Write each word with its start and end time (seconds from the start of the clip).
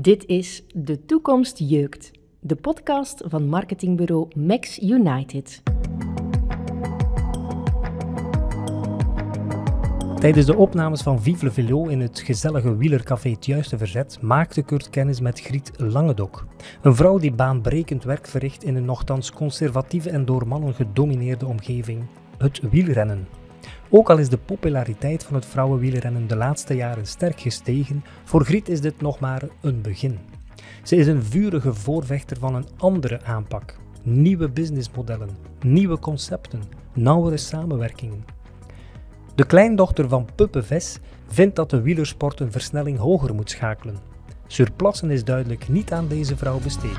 Dit 0.00 0.26
is 0.26 0.62
De 0.74 1.04
Toekomst 1.04 1.58
Jeukt, 1.58 2.10
de 2.40 2.56
podcast 2.56 3.22
van 3.26 3.48
marketingbureau 3.48 4.28
Max 4.36 4.82
United. 4.82 5.62
Tijdens 10.20 10.46
de 10.46 10.56
opnames 10.56 11.02
van 11.02 11.22
Vive 11.22 11.44
le 11.44 11.50
Vélo 11.50 11.86
in 11.86 12.00
het 12.00 12.20
gezellige 12.20 12.76
wielercafé 12.76 13.30
Het 13.30 13.46
Juiste 13.46 13.78
Verzet 13.78 14.18
maakte 14.20 14.62
Kurt 14.62 14.90
kennis 14.90 15.20
met 15.20 15.40
Griet 15.40 15.72
Langedok. 15.76 16.46
Een 16.82 16.94
vrouw 16.94 17.18
die 17.18 17.32
baanbrekend 17.32 18.04
werk 18.04 18.26
verricht 18.26 18.64
in 18.64 18.76
een 18.76 18.84
nogthans 18.84 19.32
conservatieve 19.32 20.10
en 20.10 20.24
door 20.24 20.48
mannen 20.48 20.74
gedomineerde 20.74 21.46
omgeving, 21.46 22.02
het 22.38 22.60
wielrennen. 22.70 23.39
Ook 23.92 24.10
al 24.10 24.18
is 24.18 24.28
de 24.28 24.38
populariteit 24.38 25.24
van 25.24 25.34
het 25.34 25.46
vrouwenwielrennen 25.46 26.26
de 26.26 26.36
laatste 26.36 26.74
jaren 26.74 27.06
sterk 27.06 27.40
gestegen, 27.40 28.04
voor 28.24 28.44
Griet 28.44 28.68
is 28.68 28.80
dit 28.80 29.00
nog 29.00 29.20
maar 29.20 29.42
een 29.60 29.82
begin. 29.82 30.18
Ze 30.82 30.96
is 30.96 31.06
een 31.06 31.22
vurige 31.22 31.74
voorvechter 31.74 32.38
van 32.38 32.54
een 32.54 32.66
andere 32.76 33.20
aanpak. 33.22 33.76
Nieuwe 34.02 34.48
businessmodellen, 34.48 35.28
nieuwe 35.60 35.98
concepten, 35.98 36.62
nauwere 36.92 37.36
samenwerkingen. 37.36 38.24
De 39.34 39.46
kleindochter 39.46 40.08
van 40.08 40.28
Puppe 40.34 40.62
Ves 40.62 40.98
vindt 41.26 41.56
dat 41.56 41.70
de 41.70 41.80
wielersport 41.80 42.40
een 42.40 42.52
versnelling 42.52 42.98
hoger 42.98 43.34
moet 43.34 43.50
schakelen. 43.50 43.96
Surplassen 44.46 45.10
is 45.10 45.24
duidelijk 45.24 45.68
niet 45.68 45.92
aan 45.92 46.08
deze 46.08 46.36
vrouw 46.36 46.58
besteed. 46.58 46.98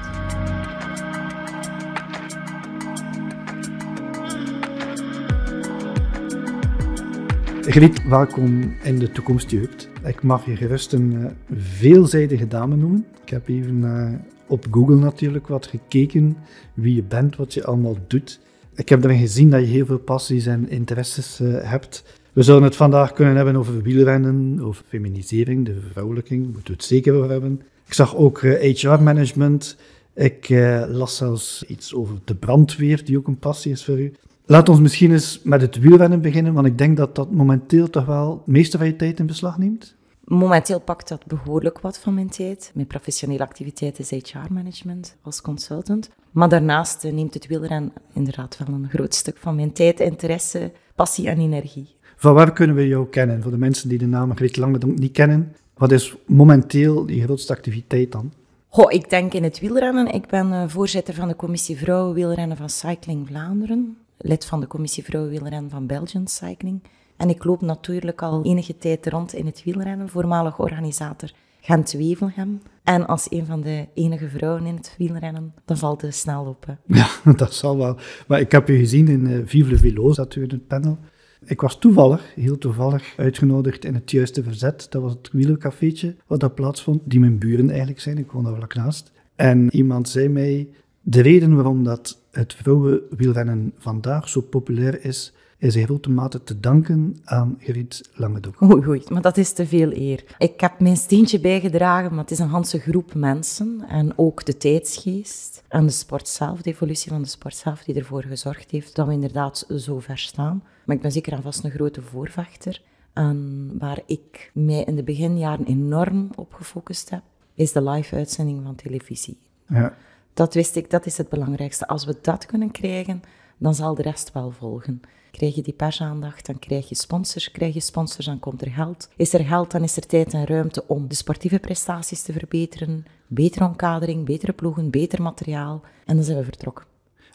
Griet, 7.71 8.07
welkom 8.07 8.75
in 8.83 8.99
de 8.99 9.11
toekomst 9.11 9.51
jeugd. 9.51 9.89
Ik 10.03 10.23
mag 10.23 10.45
je 10.45 10.55
gerust 10.55 10.93
een 10.93 11.11
uh, 11.11 11.25
veelzijdige 11.59 12.47
dame 12.47 12.75
noemen. 12.75 13.05
Ik 13.23 13.29
heb 13.29 13.47
even 13.47 13.77
uh, 13.77 14.09
op 14.47 14.65
Google 14.71 14.95
natuurlijk 14.95 15.47
wat 15.47 15.67
gekeken 15.67 16.37
wie 16.73 16.95
je 16.95 17.03
bent, 17.03 17.35
wat 17.35 17.53
je 17.53 17.65
allemaal 17.65 17.97
doet. 18.07 18.39
Ik 18.75 18.89
heb 18.89 19.03
erin 19.03 19.19
gezien 19.19 19.49
dat 19.49 19.59
je 19.59 19.65
heel 19.65 19.85
veel 19.85 19.99
passies 19.99 20.45
en 20.45 20.69
interesses 20.69 21.39
uh, 21.41 21.57
hebt. 21.61 22.03
We 22.33 22.43
zullen 22.43 22.63
het 22.63 22.75
vandaag 22.75 23.13
kunnen 23.13 23.35
hebben 23.35 23.55
over 23.55 23.81
wielrennen, 23.81 24.59
over 24.61 24.83
feminisering, 24.87 25.65
de 25.65 25.79
vervrouwelijking, 25.81 26.43
daar 26.43 26.51
moeten 26.51 26.73
we 26.73 26.77
het 26.79 26.87
zeker 26.87 27.13
over 27.13 27.29
hebben. 27.29 27.61
Ik 27.85 27.93
zag 27.93 28.15
ook 28.15 28.41
HR-management. 28.41 29.77
Ik 30.13 30.49
las 30.87 31.17
zelfs 31.17 31.63
iets 31.67 31.93
over 31.93 32.15
de 32.23 32.35
brandweer, 32.35 33.05
die 33.05 33.17
ook 33.17 33.27
een 33.27 33.39
passie 33.39 33.71
is 33.71 33.85
voor 33.85 33.99
u. 33.99 34.13
Laat 34.51 34.69
ons 34.69 34.79
misschien 34.79 35.11
eens 35.11 35.41
met 35.43 35.61
het 35.61 35.79
wielrennen 35.79 36.21
beginnen, 36.21 36.53
want 36.53 36.67
ik 36.67 36.77
denk 36.77 36.97
dat 36.97 37.15
dat 37.15 37.31
momenteel 37.31 37.89
toch 37.89 38.05
wel 38.05 38.31
het 38.31 38.47
meeste 38.47 38.77
van 38.77 38.87
je 38.87 38.95
tijd 38.95 39.19
in 39.19 39.25
beslag 39.25 39.57
neemt. 39.57 39.95
Momenteel 40.23 40.79
pakt 40.79 41.07
dat 41.07 41.25
behoorlijk 41.25 41.79
wat 41.79 41.99
van 41.99 42.13
mijn 42.13 42.29
tijd. 42.29 42.71
Mijn 42.73 42.87
professionele 42.87 43.43
activiteit 43.43 43.99
is 43.99 44.09
HR-management 44.09 45.15
als 45.21 45.41
consultant. 45.41 46.09
Maar 46.31 46.49
daarnaast 46.49 47.03
neemt 47.03 47.33
het 47.33 47.47
wielrennen 47.47 47.93
inderdaad 48.13 48.57
wel 48.57 48.75
een 48.75 48.89
groot 48.89 49.15
stuk 49.15 49.37
van 49.37 49.55
mijn 49.55 49.71
tijd, 49.71 49.99
interesse, 49.99 50.71
passie 50.95 51.29
en 51.29 51.39
energie. 51.39 51.95
Van 52.15 52.33
waar 52.33 52.53
kunnen 52.53 52.75
we 52.75 52.87
jou 52.87 53.07
kennen? 53.07 53.41
Voor 53.41 53.51
de 53.51 53.57
mensen 53.57 53.89
die 53.89 53.97
de 53.97 54.07
naam 54.07 54.35
Griet 54.35 54.57
Langedonk 54.57 54.99
niet 54.99 55.11
kennen, 55.11 55.55
wat 55.73 55.91
is 55.91 56.15
momenteel 56.25 57.05
die 57.05 57.23
grootste 57.23 57.53
activiteit 57.53 58.11
dan? 58.11 58.33
Goh, 58.67 58.91
ik 58.91 59.09
denk 59.09 59.33
in 59.33 59.43
het 59.43 59.59
wielrennen. 59.59 60.13
Ik 60.13 60.27
ben 60.27 60.69
voorzitter 60.69 61.13
van 61.13 61.27
de 61.27 61.35
commissie 61.35 61.77
Vrouwen 61.77 62.13
Wielrennen 62.13 62.57
van 62.57 62.69
Cycling 62.69 63.27
Vlaanderen 63.27 63.97
lid 64.21 64.45
van 64.45 64.59
de 64.59 64.67
commissie 64.67 65.03
Vrouwenwielrennen 65.03 65.69
van 65.69 65.87
Belgian 65.87 66.27
Cycling. 66.27 66.83
En 67.17 67.29
ik 67.29 67.43
loop 67.43 67.61
natuurlijk 67.61 68.21
al 68.21 68.43
enige 68.45 68.77
tijd 68.77 69.07
rond 69.07 69.33
in 69.33 69.45
het 69.45 69.63
wielrennen, 69.63 70.09
voormalig 70.09 70.59
organisator 70.59 71.31
Gent-Wevelgem. 71.61 72.61
En 72.83 73.07
als 73.07 73.27
een 73.29 73.45
van 73.45 73.61
de 73.61 73.87
enige 73.93 74.29
vrouwen 74.29 74.65
in 74.65 74.75
het 74.75 74.95
wielrennen, 74.97 75.53
dan 75.65 75.77
valt 75.77 76.01
het 76.01 76.15
snel 76.15 76.45
op. 76.45 76.77
Ja, 76.85 77.07
dat 77.35 77.53
zal 77.53 77.77
wel. 77.77 77.97
Maar 78.27 78.39
ik 78.39 78.51
heb 78.51 78.69
u 78.69 78.77
gezien 78.77 79.07
in 79.07 79.25
uh, 79.25 79.41
Vive 79.45 79.93
le 79.93 80.13
zat 80.13 80.35
u 80.35 80.41
in 80.41 80.49
het 80.49 80.67
panel. 80.67 80.97
Ik 81.45 81.61
was 81.61 81.79
toevallig, 81.79 82.33
heel 82.35 82.57
toevallig, 82.57 83.13
uitgenodigd 83.17 83.85
in 83.85 83.93
het 83.93 84.11
juiste 84.11 84.43
verzet. 84.43 84.87
Dat 84.89 85.01
was 85.01 85.11
het 85.11 85.29
wielercafeetje 85.31 86.15
wat 86.27 86.39
daar 86.39 86.51
plaatsvond, 86.51 87.01
die 87.03 87.19
mijn 87.19 87.37
buren 87.37 87.69
eigenlijk 87.69 87.99
zijn. 87.99 88.17
Ik 88.17 88.31
woon 88.31 88.43
daar 88.43 88.55
vlak 88.55 88.75
naast. 88.75 89.11
En 89.35 89.75
iemand 89.75 90.09
zei 90.09 90.29
mij, 90.29 90.69
de 91.01 91.21
reden 91.21 91.55
waarom 91.55 91.83
dat 91.83 92.20
het 92.31 92.53
vrouwenwielrennen 92.53 93.73
vandaag 93.77 94.29
zo 94.29 94.41
populair 94.41 95.05
is, 95.05 95.33
is 95.57 95.75
in 95.75 95.85
grote 95.85 96.09
mate 96.09 96.43
te 96.43 96.59
danken 96.59 97.17
aan 97.23 97.57
Griet 97.59 98.09
Langedok. 98.13 98.61
Oei, 98.61 98.87
oei, 98.87 99.01
maar 99.09 99.21
dat 99.21 99.37
is 99.37 99.53
te 99.53 99.67
veel 99.67 99.91
eer. 99.93 100.23
Ik 100.37 100.61
heb 100.61 100.79
mijn 100.79 100.97
steentje 100.97 101.39
bijgedragen, 101.39 102.09
maar 102.09 102.23
het 102.23 102.31
is 102.31 102.39
een 102.39 102.49
ganse 102.49 102.79
groep 102.79 103.13
mensen. 103.13 103.83
En 103.87 104.17
ook 104.17 104.45
de 104.45 104.57
tijdsgeest 104.57 105.63
en 105.67 105.85
de 105.85 105.91
sport 105.91 106.27
zelf, 106.27 106.61
de 106.61 106.69
evolutie 106.69 107.11
van 107.11 107.21
de 107.21 107.27
sport 107.27 107.55
zelf, 107.55 107.83
die 107.83 107.95
ervoor 107.95 108.23
gezorgd 108.23 108.71
heeft 108.71 108.95
dat 108.95 109.07
we 109.07 109.13
inderdaad 109.13 109.65
zo 109.77 109.99
ver 109.99 110.17
staan. 110.17 110.63
Maar 110.85 110.95
ik 110.95 111.01
ben 111.01 111.11
zeker 111.11 111.33
en 111.33 111.41
vast 111.41 111.63
een 111.63 111.71
grote 111.71 112.01
voorvechter. 112.01 112.81
En 113.13 113.71
waar 113.79 113.99
ik 114.05 114.51
mij 114.53 114.83
in 114.83 114.95
de 114.95 115.03
beginjaren 115.03 115.65
enorm 115.65 116.29
op 116.35 116.53
gefocust 116.53 117.09
heb, 117.09 117.21
is 117.53 117.71
de 117.71 117.83
live-uitzending 117.83 118.63
van 118.63 118.75
televisie. 118.75 119.37
Ja. 119.67 119.93
Dat 120.33 120.53
wist 120.53 120.75
ik, 120.75 120.89
dat 120.89 121.05
is 121.05 121.17
het 121.17 121.29
belangrijkste. 121.29 121.87
Als 121.87 122.05
we 122.05 122.17
dat 122.21 122.45
kunnen 122.45 122.71
krijgen, 122.71 123.21
dan 123.57 123.75
zal 123.75 123.95
de 123.95 124.01
rest 124.01 124.31
wel 124.33 124.51
volgen. 124.51 125.01
Krijg 125.31 125.55
je 125.55 125.61
die 125.61 125.73
persaandacht, 125.73 126.45
dan 126.45 126.59
krijg 126.59 126.89
je 126.89 126.95
sponsors. 126.95 127.51
Krijg 127.51 127.73
je 127.73 127.79
sponsors, 127.79 128.25
dan 128.25 128.39
komt 128.39 128.61
er 128.61 128.71
geld. 128.71 129.09
Is 129.15 129.33
er 129.33 129.45
geld, 129.45 129.71
dan 129.71 129.83
is 129.83 129.95
er 129.95 130.05
tijd 130.05 130.33
en 130.33 130.45
ruimte 130.45 130.87
om 130.87 131.07
de 131.07 131.15
sportieve 131.15 131.59
prestaties 131.59 132.21
te 132.21 132.33
verbeteren. 132.33 133.05
Betere 133.27 133.65
omkadering, 133.65 134.25
betere 134.25 134.53
ploegen, 134.53 134.89
beter 134.89 135.21
materiaal. 135.21 135.81
En 136.05 136.15
dan 136.15 136.25
zijn 136.25 136.37
we 136.37 136.43
vertrokken. 136.43 136.85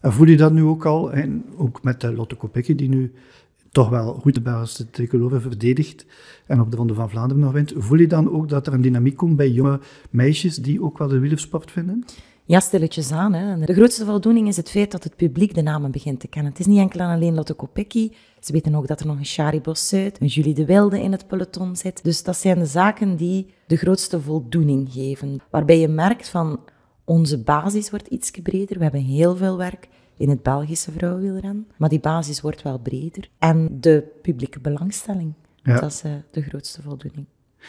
En 0.00 0.12
voel 0.12 0.26
je 0.26 0.36
dat 0.36 0.52
nu 0.52 0.62
ook 0.62 0.84
al, 0.84 1.12
en 1.12 1.44
ook 1.56 1.82
met 1.82 2.02
Lotte 2.02 2.34
Kopecky, 2.34 2.74
die 2.74 2.88
nu 2.88 3.14
toch 3.70 3.88
wel 3.88 4.14
goed 4.14 4.34
de 4.34 4.40
Belgische 4.40 4.90
tricolore 4.90 5.40
verdedigt 5.40 6.06
en 6.46 6.60
op 6.60 6.70
de 6.70 6.76
Ronde 6.76 6.94
van 6.94 7.10
Vlaanderen 7.10 7.42
nog 7.42 7.52
wint. 7.52 7.72
Voel 7.76 7.98
je 7.98 8.06
dan 8.06 8.30
ook 8.30 8.48
dat 8.48 8.66
er 8.66 8.72
een 8.72 8.80
dynamiek 8.80 9.16
komt 9.16 9.36
bij 9.36 9.50
jonge 9.50 9.80
meisjes 10.10 10.56
die 10.56 10.82
ook 10.82 10.98
wel 10.98 11.08
de 11.08 11.18
wielersport 11.18 11.70
vinden? 11.70 12.04
Ja, 12.48 12.60
stilletjes 12.60 13.12
aan. 13.12 13.32
Hè. 13.32 13.64
De 13.64 13.74
grootste 13.74 14.04
voldoening 14.04 14.48
is 14.48 14.56
het 14.56 14.70
feit 14.70 14.90
dat 14.90 15.04
het 15.04 15.16
publiek 15.16 15.54
de 15.54 15.62
namen 15.62 15.90
begint 15.90 16.20
te 16.20 16.28
kennen. 16.28 16.52
Het 16.52 16.60
is 16.60 16.66
niet 16.66 16.78
enkel 16.78 17.00
en 17.00 17.14
alleen 17.14 17.34
Lotte 17.34 17.54
Kopecky. 17.54 18.10
Ze 18.40 18.52
weten 18.52 18.74
ook 18.74 18.86
dat 18.86 19.00
er 19.00 19.06
nog 19.06 19.16
een 19.16 19.26
Shari 19.26 19.60
Bossuit, 19.60 20.20
een 20.20 20.26
Julie 20.26 20.54
de 20.54 20.64
Wilde 20.64 21.02
in 21.02 21.12
het 21.12 21.26
peloton 21.26 21.76
zit. 21.76 22.04
Dus 22.04 22.22
dat 22.22 22.36
zijn 22.36 22.58
de 22.58 22.66
zaken 22.66 23.16
die 23.16 23.54
de 23.66 23.76
grootste 23.76 24.20
voldoening 24.20 24.92
geven. 24.92 25.40
Waarbij 25.50 25.78
je 25.78 25.88
merkt 25.88 26.28
van, 26.28 26.60
onze 27.04 27.42
basis 27.42 27.90
wordt 27.90 28.06
iets 28.06 28.30
breder. 28.30 28.76
We 28.76 28.82
hebben 28.82 29.02
heel 29.02 29.36
veel 29.36 29.56
werk 29.56 29.88
in 30.16 30.28
het 30.28 30.42
Belgische 30.42 30.92
vrouwenwielrennen. 30.92 31.68
Maar 31.76 31.88
die 31.88 32.00
basis 32.00 32.40
wordt 32.40 32.62
wel 32.62 32.78
breder. 32.78 33.28
En 33.38 33.80
de 33.80 34.04
publieke 34.22 34.60
belangstelling, 34.60 35.32
ja. 35.62 35.80
dat 35.80 35.90
is 35.90 36.02
uh, 36.04 36.12
de 36.30 36.42
grootste 36.42 36.82
voldoening. 36.82 37.26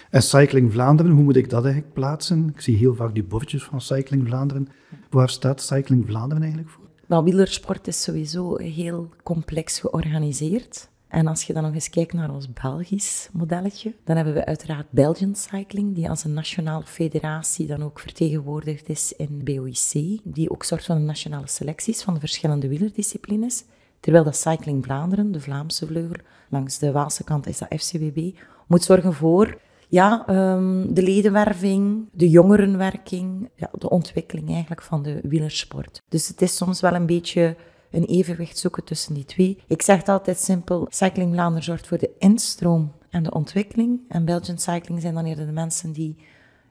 En 0.09 0.21
Cycling 0.21 0.71
Vlaanderen, 0.71 1.11
hoe 1.11 1.23
moet 1.23 1.35
ik 1.35 1.49
dat 1.49 1.63
eigenlijk 1.63 1.93
plaatsen? 1.93 2.49
Ik 2.49 2.61
zie 2.61 2.77
heel 2.77 2.95
vaak 2.95 3.13
die 3.13 3.23
bordjes 3.23 3.63
van 3.63 3.81
Cycling 3.81 4.27
Vlaanderen. 4.27 4.67
Waar 5.09 5.29
staat 5.29 5.61
Cycling 5.61 6.05
Vlaanderen 6.05 6.43
eigenlijk 6.43 6.71
voor? 6.71 6.85
Wel, 7.05 7.23
wielersport 7.23 7.87
is 7.87 8.01
sowieso 8.01 8.57
heel 8.57 9.09
complex 9.23 9.79
georganiseerd. 9.79 10.89
En 11.07 11.27
als 11.27 11.43
je 11.43 11.53
dan 11.53 11.63
nog 11.63 11.73
eens 11.73 11.89
kijkt 11.89 12.13
naar 12.13 12.33
ons 12.33 12.53
Belgisch 12.53 13.29
modelletje, 13.33 13.93
dan 14.03 14.15
hebben 14.15 14.33
we 14.33 14.45
uiteraard 14.45 14.85
Belgian 14.89 15.35
Cycling, 15.35 15.95
die 15.95 16.09
als 16.09 16.23
een 16.23 16.33
nationale 16.33 16.85
federatie 16.85 17.67
dan 17.67 17.83
ook 17.83 17.99
vertegenwoordigd 17.99 18.89
is 18.89 19.13
in 19.13 19.41
BOIC, 19.43 20.19
die 20.23 20.49
ook 20.49 20.63
zorgt 20.63 20.85
voor 20.85 20.95
de 20.95 21.01
nationale 21.01 21.47
selecties 21.47 22.03
van 22.03 22.13
de 22.13 22.19
verschillende 22.19 22.67
wielerdisciplines. 22.67 23.63
Terwijl 23.99 24.23
dat 24.23 24.35
Cycling 24.35 24.85
Vlaanderen, 24.85 25.31
de 25.31 25.41
Vlaamse 25.41 25.85
vleugel, 25.85 26.17
langs 26.49 26.79
de 26.79 26.91
Waalse 26.91 27.23
kant 27.23 27.47
is 27.47 27.57
dat 27.57 27.73
FCWB, 27.81 28.31
moet 28.67 28.83
zorgen 28.83 29.13
voor 29.13 29.57
ja, 29.87 30.29
um, 30.29 30.93
de 30.93 31.03
ledenwerving, 31.03 32.09
de 32.11 32.29
jongerenwerking, 32.29 33.49
ja, 33.55 33.69
de 33.73 33.89
ontwikkeling 33.89 34.49
eigenlijk 34.49 34.81
van 34.81 35.03
de 35.03 35.19
wielersport. 35.23 36.01
Dus 36.09 36.27
het 36.27 36.41
is 36.41 36.55
soms 36.55 36.81
wel 36.81 36.93
een 36.93 37.05
beetje 37.05 37.55
een 37.91 38.05
evenwicht 38.05 38.57
zoeken 38.57 38.83
tussen 38.83 39.13
die 39.13 39.25
twee. 39.25 39.63
Ik 39.67 39.81
zeg 39.81 39.97
het 39.97 40.09
altijd 40.09 40.39
simpel, 40.39 40.87
Cycling 40.89 41.33
Vlaanderen 41.33 41.63
zorgt 41.63 41.87
voor 41.87 41.97
de 41.97 42.11
instroom 42.17 42.91
en 43.09 43.23
de 43.23 43.31
ontwikkeling. 43.31 43.99
En 44.07 44.25
Belgian 44.25 44.57
Cycling 44.57 45.01
zijn 45.01 45.13
dan 45.13 45.25
eerder 45.25 45.45
de 45.45 45.51
mensen 45.51 45.91
die 45.91 46.17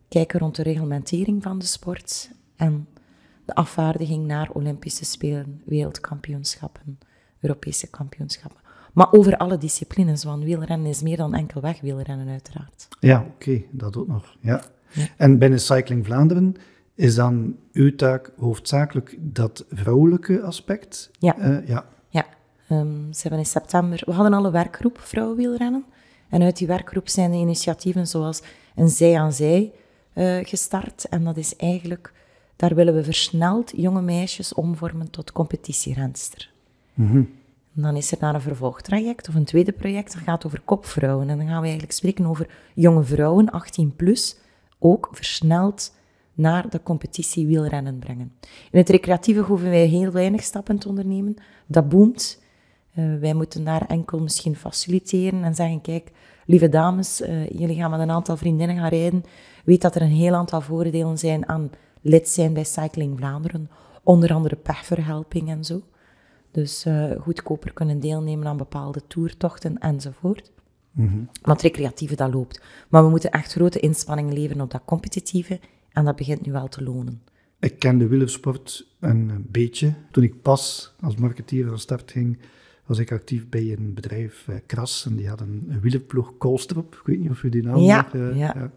kijken 0.08 0.40
rond 0.40 0.56
de 0.56 0.62
reglementering 0.62 1.42
van 1.42 1.58
de 1.58 1.64
sport 1.64 2.30
en 2.56 2.88
de 3.44 3.54
afvaardiging 3.54 4.26
naar 4.26 4.50
Olympische 4.50 5.04
Spelen, 5.04 5.62
wereldkampioenschappen, 5.64 6.98
Europese 7.40 7.90
kampioenschappen. 7.90 8.60
Maar 8.96 9.12
over 9.12 9.36
alle 9.36 9.58
disciplines, 9.58 10.24
want 10.24 10.44
wielrennen 10.44 10.86
is 10.86 11.02
meer 11.02 11.16
dan 11.16 11.34
enkel 11.34 11.60
wegwielrennen 11.60 12.28
uiteraard. 12.28 12.88
Ja, 13.00 13.26
oké, 13.34 13.62
dat 13.70 13.96
ook 13.96 14.06
nog. 14.06 14.36
Ja. 14.40 14.62
En 15.16 15.38
binnen 15.38 15.60
Cycling 15.60 16.06
Vlaanderen 16.06 16.54
is 16.94 17.14
dan 17.14 17.56
uw 17.72 17.94
taak 17.94 18.32
hoofdzakelijk 18.38 19.16
dat 19.18 19.64
vrouwelijke 19.70 20.42
aspect? 20.42 21.10
Ja. 21.18 21.38
Uh, 21.38 21.68
ja. 21.68 21.86
ja. 22.08 22.26
Um, 22.70 23.12
ze 23.12 23.20
hebben 23.20 23.38
in 23.38 23.46
september... 23.46 24.02
We 24.04 24.12
hadden 24.12 24.32
al 24.32 24.44
een 24.44 24.52
werkgroep 24.52 24.98
vrouwenwielrennen. 24.98 25.84
En 26.28 26.42
uit 26.42 26.56
die 26.56 26.66
werkgroep 26.66 27.08
zijn 27.08 27.30
de 27.30 27.36
initiatieven 27.36 28.06
zoals 28.06 28.42
een 28.74 28.88
zij 28.88 29.18
aan 29.18 29.32
zij 29.32 29.72
uh, 30.14 30.38
gestart. 30.42 31.08
En 31.08 31.24
dat 31.24 31.36
is 31.36 31.56
eigenlijk, 31.56 32.12
daar 32.56 32.74
willen 32.74 32.94
we 32.94 33.04
versneld 33.04 33.72
jonge 33.76 34.02
meisjes 34.02 34.54
omvormen 34.54 35.10
tot 35.10 35.32
competitierenster. 35.32 36.50
Mm 36.94 37.28
dan 37.76 37.96
is 37.96 38.12
er 38.12 38.18
naar 38.20 38.34
een 38.34 38.40
vervolgtraject 38.40 39.28
of 39.28 39.34
een 39.34 39.44
tweede 39.44 39.72
project, 39.72 40.12
dat 40.12 40.22
gaat 40.22 40.46
over 40.46 40.60
kopvrouwen. 40.64 41.28
En 41.28 41.38
dan 41.38 41.46
gaan 41.46 41.56
we 41.56 41.62
eigenlijk 41.62 41.92
spreken 41.92 42.26
over 42.26 42.48
jonge 42.74 43.02
vrouwen, 43.02 43.50
18 43.50 43.96
plus, 43.96 44.36
ook 44.78 45.08
versneld 45.12 45.94
naar 46.34 46.70
de 46.70 46.82
competitie 46.82 47.46
wielrennen 47.46 47.98
brengen. 47.98 48.32
In 48.70 48.78
het 48.78 48.88
recreatieve 48.88 49.40
hoeven 49.40 49.70
wij 49.70 49.86
heel 49.86 50.10
weinig 50.10 50.42
stappen 50.42 50.78
te 50.78 50.88
ondernemen. 50.88 51.34
Dat 51.66 51.88
boomt. 51.88 52.44
Uh, 52.94 53.18
wij 53.18 53.34
moeten 53.34 53.64
daar 53.64 53.86
enkel 53.86 54.20
misschien 54.20 54.56
faciliteren 54.56 55.44
en 55.44 55.54
zeggen, 55.54 55.80
kijk, 55.80 56.10
lieve 56.46 56.68
dames, 56.68 57.20
uh, 57.20 57.48
jullie 57.48 57.76
gaan 57.76 57.90
met 57.90 58.00
een 58.00 58.10
aantal 58.10 58.36
vriendinnen 58.36 58.76
gaan 58.76 58.88
rijden. 58.88 59.24
Weet 59.64 59.82
dat 59.82 59.94
er 59.94 60.02
een 60.02 60.08
heel 60.08 60.34
aantal 60.34 60.60
voordelen 60.60 61.18
zijn 61.18 61.48
aan 61.48 61.70
lid 62.00 62.28
zijn 62.28 62.52
bij 62.52 62.64
Cycling 62.64 63.18
Vlaanderen. 63.18 63.70
Onder 64.02 64.32
andere 64.32 64.56
pechverhelping 64.56 65.48
en 65.48 65.64
zo. 65.64 65.82
Dus 66.56 66.86
uh, 66.86 67.10
goedkoper 67.20 67.72
kunnen 67.72 68.00
deelnemen 68.00 68.46
aan 68.46 68.56
bepaalde 68.56 69.02
toertochten 69.06 69.78
enzovoort. 69.78 70.52
Mm 70.90 71.08
-hmm. 71.08 71.28
Maar 71.42 71.54
het 71.54 71.62
recreatieve, 71.62 72.16
dat 72.16 72.34
loopt. 72.34 72.62
Maar 72.88 73.04
we 73.04 73.10
moeten 73.10 73.30
echt 73.30 73.52
grote 73.52 73.80
inspanningen 73.80 74.32
leveren 74.32 74.62
op 74.62 74.70
dat 74.70 74.82
competitieve. 74.84 75.60
En 75.92 76.04
dat 76.04 76.16
begint 76.16 76.46
nu 76.46 76.52
wel 76.52 76.68
te 76.68 76.82
lonen. 76.82 77.22
Ik 77.60 77.78
ken 77.78 77.98
de 77.98 78.06
wielersport 78.06 78.86
een 79.00 79.46
beetje. 79.50 79.94
Toen 80.10 80.22
ik 80.22 80.42
pas 80.42 80.94
als 81.00 81.16
marketeer 81.16 81.68
van 81.68 81.78
start 81.78 82.10
ging, 82.10 82.38
was 82.86 82.98
ik 82.98 83.12
actief 83.12 83.48
bij 83.48 83.72
een 83.72 83.94
bedrijf, 83.94 84.48
eh, 84.48 84.56
Kras. 84.66 85.06
En 85.06 85.16
die 85.16 85.28
had 85.28 85.40
een, 85.40 85.64
een 85.68 85.80
wielerploeg, 85.80 86.36
Koolstrop. 86.38 86.94
Ik 86.94 87.06
weet 87.06 87.20
niet 87.20 87.30
of 87.30 87.42
u 87.42 87.48
die 87.48 87.62
naam 87.62 87.78
ja, 87.78 88.14
uh, 88.14 88.36
ja. 88.36 88.54
ja, 88.56 88.70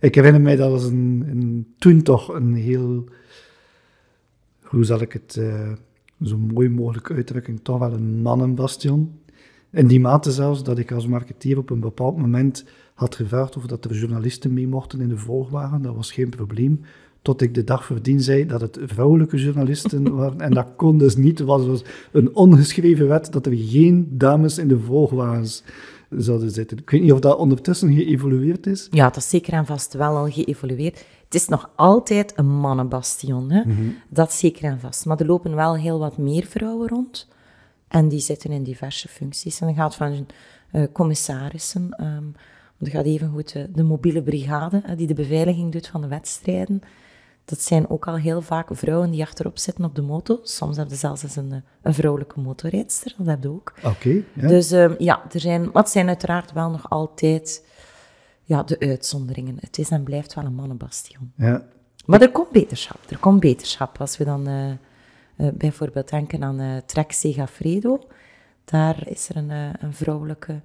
Ik 0.00 0.14
herinner 0.14 0.40
mij 0.40 0.56
dat 0.56 0.70
was 0.70 0.84
een, 0.84 1.24
een, 1.26 1.74
toen 1.78 2.02
toch 2.02 2.28
een 2.28 2.54
heel... 2.54 3.04
Hoe 4.62 4.84
zal 4.84 5.00
ik 5.00 5.12
het... 5.12 5.36
Uh, 5.38 5.72
zo 6.22 6.38
mooi 6.38 6.68
mogelijk 6.68 7.10
uitdrukking, 7.10 7.60
toch 7.62 7.78
wel 7.78 7.92
een 7.92 8.22
mannenbastion. 8.22 9.10
In 9.72 9.86
die 9.86 10.00
mate 10.00 10.32
zelfs 10.32 10.62
dat 10.62 10.78
ik 10.78 10.92
als 10.92 11.06
marketeer 11.06 11.58
op 11.58 11.70
een 11.70 11.80
bepaald 11.80 12.16
moment 12.16 12.64
had 12.94 13.14
gevraagd 13.14 13.56
of 13.56 13.66
dat 13.66 13.84
er 13.84 13.94
journalisten 13.94 14.52
mee 14.52 14.68
mochten 14.68 15.00
in 15.00 15.08
de 15.08 15.18
volgwagen. 15.18 15.82
Dat 15.82 15.94
was 15.94 16.12
geen 16.12 16.28
probleem. 16.28 16.80
Tot 17.22 17.42
ik 17.42 17.54
de 17.54 17.64
dag 17.64 17.84
voordien 17.84 18.20
zei 18.20 18.46
dat 18.46 18.60
het 18.60 18.78
vrouwelijke 18.82 19.36
journalisten 19.36 20.12
waren. 20.16 20.40
En 20.40 20.50
dat 20.50 20.66
kon 20.76 20.98
dus 20.98 21.16
niet. 21.16 21.38
Het 21.38 21.46
was 21.46 21.82
een 22.12 22.34
ongeschreven 22.34 23.08
wet 23.08 23.32
dat 23.32 23.46
er 23.46 23.56
geen 23.56 24.08
dames 24.10 24.58
in 24.58 24.68
de 24.68 24.78
volgwagens 24.78 25.62
zouden 26.10 26.50
zitten. 26.50 26.78
Ik 26.78 26.90
weet 26.90 27.02
niet 27.02 27.12
of 27.12 27.20
dat 27.20 27.38
ondertussen 27.38 27.92
geëvolueerd 27.92 28.66
is. 28.66 28.88
Ja, 28.90 29.04
dat 29.04 29.16
is 29.16 29.28
zeker 29.28 29.52
en 29.52 29.66
vast 29.66 29.94
wel 29.94 30.16
al 30.16 30.30
geëvolueerd. 30.30 31.04
Het 31.30 31.40
is 31.40 31.48
nog 31.48 31.70
altijd 31.76 32.32
een 32.38 32.48
mannenbastion, 32.48 33.50
hè? 33.50 33.62
Mhm. 33.64 33.90
dat 34.08 34.32
zeker 34.32 34.64
en 34.64 34.80
vast. 34.80 35.04
Maar 35.04 35.20
er 35.20 35.26
lopen 35.26 35.54
wel 35.54 35.76
heel 35.76 35.98
wat 35.98 36.16
meer 36.16 36.46
vrouwen 36.46 36.88
rond. 36.88 37.28
En 37.88 38.08
die 38.08 38.20
zitten 38.20 38.50
in 38.50 38.62
diverse 38.62 39.08
functies. 39.08 39.60
En 39.60 39.66
dat 39.66 39.76
gaat 39.76 39.94
van 39.94 40.26
uh, 40.72 40.84
commissarissen, 40.92 42.04
um, 42.04 42.34
dat 42.78 42.88
gaat 42.88 43.04
even 43.04 43.30
goed 43.30 43.52
de, 43.52 43.70
de 43.72 43.82
mobiele 43.82 44.22
brigade, 44.22 44.82
uh, 44.86 44.96
die 44.96 45.06
de 45.06 45.14
beveiliging 45.14 45.72
doet 45.72 45.86
van 45.86 46.00
de 46.00 46.08
wedstrijden. 46.08 46.80
Dat 47.44 47.60
zijn 47.60 47.90
ook 47.90 48.06
al 48.06 48.16
heel 48.16 48.42
vaak 48.42 48.68
vrouwen 48.72 49.10
die 49.10 49.22
achterop 49.22 49.58
zitten 49.58 49.84
op 49.84 49.94
de 49.94 50.02
moto. 50.02 50.40
Soms 50.42 50.76
hebben 50.76 50.94
ze 50.94 51.00
zelfs 51.00 51.22
eens 51.22 51.36
een, 51.36 51.62
een 51.82 51.94
vrouwelijke 51.94 52.40
motorrijdster, 52.40 53.14
dat 53.18 53.26
heb 53.26 53.42
je 53.42 53.48
ook. 53.48 53.74
Oké. 53.84 54.22
ja. 54.32 54.48
Dus 54.48 54.72
um, 54.72 54.94
ja, 54.98 55.22
er 55.32 55.40
zijn, 55.40 55.62
maar 55.62 55.82
het 55.82 55.90
zijn 55.90 56.08
uiteraard 56.08 56.52
wel 56.52 56.70
nog 56.70 56.90
altijd 56.90 57.64
ja, 58.50 58.62
de 58.62 58.78
uitzonderingen. 58.78 59.56
Het 59.60 59.78
is 59.78 59.90
en 59.90 60.02
blijft 60.02 60.34
wel 60.34 60.44
een 60.44 60.54
mannenbastion. 60.54 61.32
Ja. 61.36 61.66
Maar 62.06 62.20
er 62.20 62.30
komt 62.30 62.50
beterschap. 62.50 62.98
Er 63.08 63.18
komt 63.18 63.40
beterschap. 63.40 64.00
Als 64.00 64.16
we 64.16 64.24
dan 64.24 64.48
uh, 64.48 64.70
uh, 64.70 64.76
bijvoorbeeld 65.54 66.10
denken 66.10 66.42
aan 66.42 66.60
uh, 66.60 66.76
Trek 66.86 67.12
Segafredo, 67.12 68.00
daar 68.64 69.08
is 69.08 69.28
er 69.28 69.36
een, 69.36 69.50
een 69.80 69.94
vrouwelijke 69.94 70.60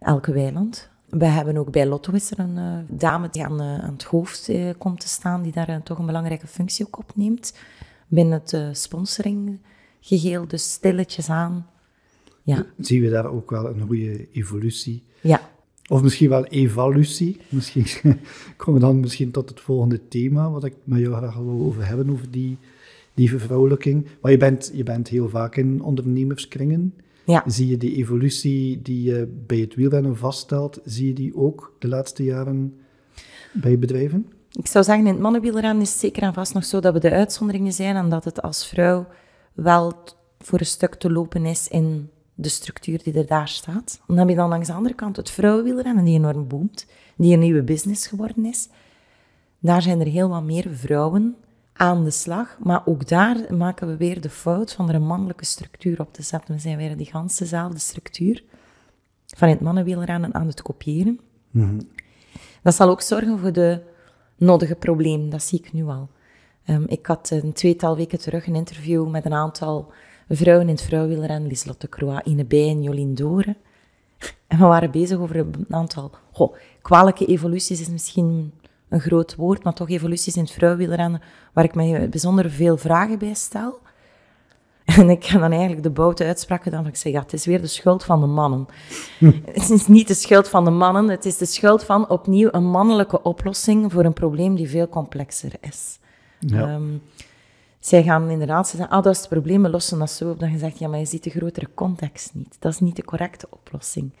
Elke 0.00 0.32
Weiland. 0.32 0.90
We 1.08 1.24
hebben 1.24 1.56
ook 1.56 1.70
bij 1.70 1.86
Lotto 1.86 2.12
is 2.12 2.30
er 2.30 2.38
een 2.38 2.86
dame 2.88 3.28
die 3.30 3.44
aan, 3.44 3.60
aan 3.60 3.92
het 3.92 4.02
hoofd 4.02 4.50
komt 4.78 5.00
te 5.00 5.08
staan, 5.08 5.42
die 5.42 5.52
daar 5.52 5.82
toch 5.82 5.98
een 5.98 6.06
belangrijke 6.06 6.46
functie 6.46 6.86
ook 6.86 6.98
opneemt. 6.98 7.58
Binnen 8.08 8.42
het 8.44 8.76
sponsoringgeheel, 8.78 10.48
dus 10.48 10.72
stilletjes 10.72 11.28
aan. 11.28 11.66
Ja. 12.42 12.66
Zien 12.78 13.02
we 13.02 13.10
daar 13.10 13.26
ook 13.26 13.50
wel 13.50 13.66
een 13.66 13.80
goede 13.80 14.30
evolutie? 14.32 15.04
Ja. 15.20 15.50
Of 15.88 16.02
misschien 16.02 16.28
wel 16.28 16.44
evolutie. 16.44 17.36
Misschien 17.48 17.86
komen 18.56 18.80
we 18.80 18.86
dan 18.86 19.00
misschien 19.00 19.30
tot 19.30 19.48
het 19.48 19.60
volgende 19.60 20.08
thema, 20.08 20.50
wat 20.50 20.64
ik 20.64 20.74
met 20.84 21.00
jou 21.00 21.14
graag 21.14 21.36
wil 21.36 21.60
over 21.60 21.86
hebben, 21.86 22.10
over 22.10 22.30
die, 22.30 22.58
die 23.14 23.28
vervrouwelijking. 23.28 24.06
Maar 24.20 24.30
je 24.30 24.36
bent, 24.36 24.70
je 24.74 24.82
bent 24.82 25.08
heel 25.08 25.28
vaak 25.28 25.56
in 25.56 25.82
ondernemerskringen. 25.82 26.94
Ja. 27.24 27.44
Zie 27.46 27.66
je 27.66 27.76
die 27.76 27.96
evolutie 27.96 28.82
die 28.82 29.02
je 29.02 29.42
bij 29.46 29.58
het 29.58 29.74
wielrennen 29.74 30.16
vaststelt, 30.16 30.80
zie 30.84 31.06
je 31.06 31.12
die 31.12 31.36
ook 31.36 31.74
de 31.78 31.88
laatste 31.88 32.24
jaren 32.24 32.74
bij 33.52 33.78
bedrijven? 33.78 34.26
Ik 34.52 34.66
zou 34.66 34.84
zeggen, 34.84 35.06
in 35.06 35.12
het 35.12 35.22
mannenwielrennen 35.22 35.80
is 35.82 35.90
het 35.90 35.98
zeker 35.98 36.22
en 36.22 36.34
vast 36.34 36.54
nog 36.54 36.64
zo 36.64 36.80
dat 36.80 36.92
we 36.92 37.00
de 37.00 37.10
uitzonderingen 37.10 37.72
zijn 37.72 37.96
en 37.96 38.08
dat 38.08 38.24
het 38.24 38.42
als 38.42 38.66
vrouw 38.66 39.06
wel 39.52 39.92
voor 40.38 40.58
een 40.58 40.66
stuk 40.66 40.94
te 40.94 41.10
lopen 41.10 41.46
is 41.46 41.68
in 41.68 42.10
structuur 42.40 43.02
die 43.02 43.14
er 43.14 43.26
daar 43.26 43.48
staat. 43.48 44.00
Dan 44.06 44.16
heb 44.16 44.28
je 44.28 44.34
dan 44.34 44.48
langs 44.48 44.66
de 44.66 44.72
andere 44.72 44.94
kant 44.94 45.16
het 45.16 45.30
vrouwenwielrennen, 45.30 46.04
die 46.04 46.18
enorm 46.18 46.48
boomt, 46.48 46.86
die 47.16 47.32
een 47.32 47.38
nieuwe 47.38 47.62
business 47.62 48.06
geworden 48.06 48.44
is. 48.44 48.68
Daar 49.58 49.82
zijn 49.82 50.00
er 50.00 50.06
heel 50.06 50.28
wat 50.28 50.42
meer 50.42 50.66
vrouwen 50.70 51.36
aan 51.72 52.04
de 52.04 52.10
slag, 52.10 52.56
maar 52.60 52.82
ook 52.84 53.08
daar 53.08 53.54
maken 53.54 53.86
we 53.86 53.96
weer 53.96 54.20
de 54.20 54.30
fout 54.30 54.72
van 54.72 54.88
er 54.88 54.94
een 54.94 55.06
mannelijke 55.06 55.44
structuur 55.44 56.00
op 56.00 56.12
te 56.12 56.22
zetten. 56.22 56.54
We 56.54 56.60
zijn 56.60 56.76
weer 56.76 56.96
die 56.96 57.06
ganse 57.06 57.42
dezelfde 57.42 57.78
structuur 57.78 58.44
van 59.26 59.48
het 59.48 59.60
mannenwielrennen 59.60 60.34
aan 60.34 60.46
het 60.46 60.62
kopiëren. 60.62 61.20
Mm 61.50 61.62
-hmm. 61.68 61.88
Dat 62.62 62.74
zal 62.74 62.88
ook 62.88 63.00
zorgen 63.00 63.38
voor 63.38 63.52
de 63.52 63.82
nodige 64.36 64.74
problemen, 64.74 65.30
dat 65.30 65.42
zie 65.42 65.58
ik 65.58 65.72
nu 65.72 65.84
al. 65.86 66.08
Um, 66.66 66.84
ik 66.88 67.06
had 67.06 67.30
een 67.30 67.52
tweetal 67.52 67.96
weken 67.96 68.18
terug 68.18 68.46
een 68.46 68.54
interview 68.54 69.08
met 69.08 69.24
een 69.24 69.32
aantal 69.32 69.92
vrouwen 70.28 70.68
in 70.68 70.74
het 70.74 70.82
vrouwenwielrennen, 70.82 71.48
Lieselotte 71.48 71.88
Croix, 71.88 72.26
Ine 72.26 72.44
Bij 72.44 72.68
en 72.68 72.82
Jolien 72.82 73.14
Doren. 73.14 73.56
En 74.46 74.58
we 74.58 74.64
waren 74.64 74.90
bezig 74.90 75.18
over 75.18 75.36
een 75.36 75.66
aantal, 75.70 76.10
goh, 76.32 76.54
kwalijke 76.82 77.26
evoluties 77.26 77.80
is 77.80 77.88
misschien 77.88 78.52
een 78.88 79.00
groot 79.00 79.34
woord, 79.34 79.64
maar 79.64 79.74
toch 79.74 79.90
evoluties 79.90 80.36
in 80.36 80.42
het 80.42 80.52
vrouwenwielrennen, 80.52 81.22
waar 81.52 81.64
ik 81.64 81.74
me 81.74 82.08
bijzonder 82.08 82.50
veel 82.50 82.76
vragen 82.76 83.18
bij 83.18 83.34
stel. 83.34 83.80
En 84.84 85.10
ik 85.10 85.24
heb 85.24 85.40
dan 85.40 85.50
eigenlijk 85.50 85.82
de 85.82 85.90
boute 85.90 86.24
uitspraak 86.24 86.62
gedaan, 86.62 86.86
ik 86.86 86.96
zeg, 86.96 87.12
ja, 87.12 87.20
het 87.20 87.32
is 87.32 87.46
weer 87.46 87.60
de 87.60 87.66
schuld 87.66 88.04
van 88.04 88.20
de 88.20 88.26
mannen. 88.26 88.66
Het 89.44 89.70
is 89.70 89.86
niet 89.86 90.08
de 90.08 90.14
schuld 90.14 90.48
van 90.48 90.64
de 90.64 90.70
mannen, 90.70 91.08
het 91.08 91.24
is 91.24 91.36
de 91.36 91.46
schuld 91.46 91.84
van 91.84 92.08
opnieuw 92.08 92.48
een 92.52 92.70
mannelijke 92.70 93.22
oplossing 93.22 93.92
voor 93.92 94.04
een 94.04 94.12
probleem 94.12 94.54
die 94.54 94.68
veel 94.68 94.88
complexer 94.88 95.52
is. 95.60 95.98
Ja. 96.38 96.74
Um, 96.74 97.02
zij 97.84 98.02
gaan 98.02 98.30
inderdaad 98.30 98.68
zeggen, 98.68 98.88
ah, 98.88 99.02
dat 99.02 99.12
is 99.12 99.18
het 99.18 99.28
probleem, 99.28 99.62
we 99.62 99.70
lossen 99.70 99.98
dat 99.98 100.10
zo 100.10 100.30
op. 100.30 100.40
Dan 100.40 100.50
je 100.50 100.58
zegt, 100.58 100.78
ja, 100.78 100.88
maar 100.88 100.98
je 100.98 101.04
ziet 101.04 101.24
de 101.24 101.30
grotere 101.30 101.68
context 101.74 102.34
niet. 102.34 102.56
Dat 102.58 102.72
is 102.72 102.80
niet 102.80 102.96
de 102.96 103.04
correcte 103.04 103.46
oplossing. 103.50 104.12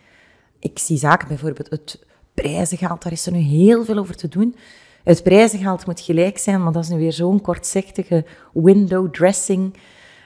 Ik 0.58 0.78
zie 0.78 0.96
zaken, 0.96 1.28
bijvoorbeeld 1.28 1.70
het 1.70 2.04
prijzengeld, 2.34 3.02
daar 3.02 3.12
is 3.12 3.26
er 3.26 3.32
nu 3.32 3.38
heel 3.38 3.84
veel 3.84 3.98
over 3.98 4.16
te 4.16 4.28
doen. 4.28 4.56
Het 5.04 5.22
prijzengeld 5.22 5.86
moet 5.86 6.00
gelijk 6.00 6.38
zijn, 6.38 6.62
maar 6.62 6.72
dat 6.72 6.82
is 6.82 6.88
nu 6.88 6.98
weer 6.98 7.12
zo'n 7.12 7.40
kortzichtige 7.40 8.24
window 8.52 9.10
dressing. 9.10 9.74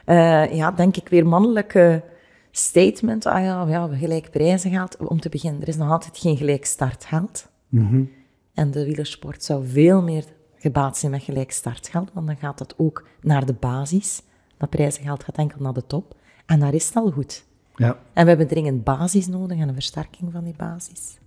Uh, 0.07 0.55
ja, 0.55 0.71
denk 0.71 0.97
ik 0.97 1.09
weer 1.09 1.27
mannelijke 1.27 2.05
statement. 2.51 3.27
Ah 3.27 3.43
ja, 3.43 3.67
ja, 3.69 3.89
gelijk 3.93 4.31
prijzengeld. 4.31 4.97
Om 4.97 5.21
te 5.21 5.29
beginnen, 5.29 5.63
er 5.63 5.69
is 5.69 5.77
nog 5.77 5.91
altijd 5.91 6.19
geen 6.19 6.37
gelijk 6.37 6.65
startgeld. 6.65 7.49
Mm 7.69 7.89
-hmm. 7.89 8.11
En 8.55 8.71
de 8.71 8.85
wielersport 8.85 9.45
zou 9.45 9.67
veel 9.67 10.03
meer 10.03 10.25
gebaat 10.67 10.99
zijn 10.99 11.13
met 11.13 11.23
gelijk 11.23 11.53
startgeld, 11.53 12.11
want 12.13 12.27
dan 12.27 12.37
gaat 12.37 12.59
dat 12.59 12.75
ook 12.77 13.07
naar 13.21 13.47
de 13.47 13.53
basis. 13.53 14.23
Dat 14.57 14.71
prijzengeld 14.71 15.25
gaat 15.25 15.37
enkel 15.37 15.61
naar 15.61 15.73
de 15.73 15.87
top. 15.87 16.17
En 16.47 16.61
daar 16.61 16.75
is 16.75 16.87
het 16.87 16.97
al 16.97 17.11
goed. 17.11 17.45
Ja. 17.77 17.99
En 18.13 18.23
we 18.23 18.29
hebben 18.29 18.49
dringend 18.49 18.85
basis 18.85 19.27
nodig 19.27 19.59
en 19.59 19.69
een 19.69 19.75
versterking 19.75 20.33
van 20.33 20.45
die 20.45 20.55
basis. 20.57 21.19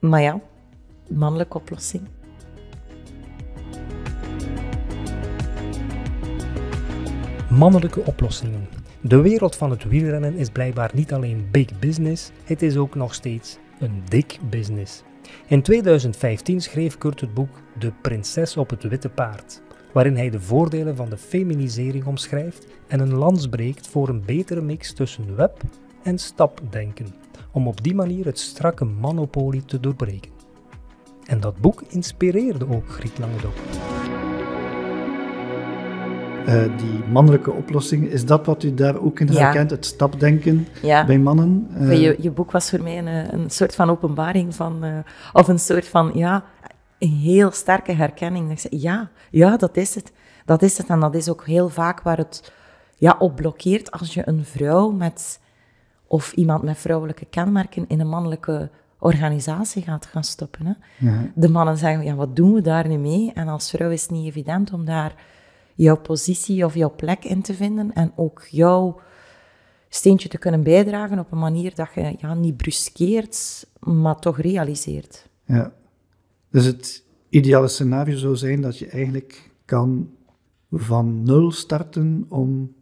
Maar 0.00 0.20
ja, 0.20 0.40
mannelijke 1.08 1.58
oplossing. 1.58 2.02
Mannelijke 7.50 8.00
oplossingen. 8.04 8.68
De 9.00 9.20
wereld 9.20 9.56
van 9.56 9.70
het 9.70 9.84
wielrennen 9.84 10.36
is 10.36 10.50
blijkbaar 10.50 10.90
niet 10.94 11.12
alleen 11.12 11.48
big 11.50 11.78
business, 11.78 12.30
het 12.44 12.62
is 12.62 12.76
ook 12.76 12.94
nog 12.94 13.14
steeds 13.14 13.58
een 13.78 14.02
dik 14.08 14.38
business. 14.50 15.02
In 15.46 15.62
2015 15.62 16.60
schreef 16.60 16.98
Kurt 16.98 17.20
het 17.20 17.34
boek 17.34 17.60
De 17.78 17.92
Prinses 18.02 18.56
op 18.56 18.70
het 18.70 18.82
Witte 18.82 19.08
Paard, 19.08 19.62
waarin 19.92 20.16
hij 20.16 20.30
de 20.30 20.40
voordelen 20.40 20.96
van 20.96 21.10
de 21.10 21.16
feminisering 21.16 22.04
omschrijft 22.04 22.66
en 22.86 23.00
een 23.00 23.14
lans 23.14 23.48
breekt 23.48 23.88
voor 23.88 24.08
een 24.08 24.24
betere 24.24 24.60
mix 24.60 24.92
tussen 24.92 25.36
web 25.36 25.62
en 26.02 26.18
stapdenken, 26.18 27.14
om 27.52 27.68
op 27.68 27.82
die 27.82 27.94
manier 27.94 28.24
het 28.24 28.38
strakke 28.38 28.84
monopolie 28.84 29.64
te 29.64 29.80
doorbreken. 29.80 30.32
En 31.26 31.40
dat 31.40 31.56
boek 31.56 31.82
inspireerde 31.88 32.68
ook 32.68 32.88
Griet 32.88 33.18
Langendok. 33.18 33.54
Uh, 36.48 36.78
die 36.78 37.04
mannelijke 37.10 37.52
oplossing, 37.52 38.06
is 38.06 38.26
dat 38.26 38.46
wat 38.46 38.62
u 38.62 38.74
daar 38.74 39.00
ook 39.00 39.20
in 39.20 39.28
herkent? 39.28 39.70
Het 39.70 39.86
stapdenken 39.86 40.66
bij 40.82 41.18
mannen? 41.18 41.68
Uh, 41.78 42.00
je, 42.02 42.16
je, 42.20 42.30
boek 42.30 42.50
was 42.50 42.70
voor 42.70 42.82
mij 42.82 42.98
een, 42.98 43.34
een 43.34 43.50
soort 43.50 43.74
van 43.74 43.90
openbaring 43.90 44.54
van, 44.54 44.84
uh, 44.84 44.98
of 45.32 45.48
een 45.48 45.58
soort 45.58 45.88
van, 45.88 46.10
ja, 46.14 46.44
een 46.98 47.08
heel 47.08 47.50
sterke 47.50 47.92
herkenning. 47.92 48.50
Ik 48.50 48.58
zei, 48.58 48.80
ja, 48.80 49.10
ja, 49.30 49.56
dat 49.56 49.76
is 49.76 49.94
het. 49.94 50.12
Dat 50.44 50.62
is 50.62 50.78
het. 50.78 50.86
En 50.86 51.00
dat 51.00 51.14
is 51.14 51.28
ook 51.28 51.46
heel 51.46 51.68
vaak 51.68 52.02
waar 52.02 52.16
het 52.16 52.52
ja, 52.96 53.16
op 53.18 53.36
blokkeert 53.36 53.90
als 53.90 54.14
je 54.14 54.22
een 54.24 54.44
vrouw 54.44 54.90
met, 54.90 55.40
of 56.06 56.32
iemand 56.32 56.62
met 56.62 56.78
vrouwelijke 56.78 57.24
kenmerken 57.24 57.84
in 57.88 58.00
een 58.00 58.08
mannelijke 58.08 58.70
organisatie 58.98 59.82
gaat 59.82 60.06
gaan 60.06 60.24
stoppen. 60.24 60.66
Hè. 60.66 60.72
Ja. 61.06 61.30
De 61.34 61.48
mannen 61.48 61.76
zeggen, 61.78 62.04
ja, 62.04 62.14
wat 62.14 62.36
doen 62.36 62.54
we 62.54 62.60
daar 62.60 62.88
nu 62.88 62.96
mee? 62.96 63.32
En 63.34 63.48
als 63.48 63.70
vrouw 63.70 63.90
is 63.90 64.02
het 64.02 64.10
niet 64.10 64.26
evident 64.26 64.72
om 64.72 64.84
daar 64.84 65.14
jouw 65.74 65.96
positie 65.96 66.64
of 66.64 66.74
jouw 66.74 66.94
plek 66.94 67.24
in 67.24 67.42
te 67.42 67.54
vinden 67.54 67.92
en 67.92 68.12
ook 68.16 68.46
jouw 68.50 69.00
steentje 69.88 70.28
te 70.28 70.38
kunnen 70.38 70.62
bijdragen 70.62 71.18
op 71.18 71.32
een 71.32 71.38
manier 71.38 71.74
dat 71.74 71.88
je 71.94 72.14
ja, 72.18 72.34
niet 72.34 72.56
bruskeert, 72.56 73.66
maar 73.80 74.18
toch 74.18 74.40
realiseert. 74.40 75.28
Ja, 75.44 75.72
dus 76.50 76.64
het 76.64 77.04
ideale 77.28 77.68
scenario 77.68 78.16
zou 78.16 78.36
zijn 78.36 78.60
dat 78.60 78.78
je 78.78 78.86
eigenlijk 78.86 79.50
kan 79.64 80.10
van 80.70 81.22
nul 81.22 81.50
starten 81.52 82.26
om 82.28 82.74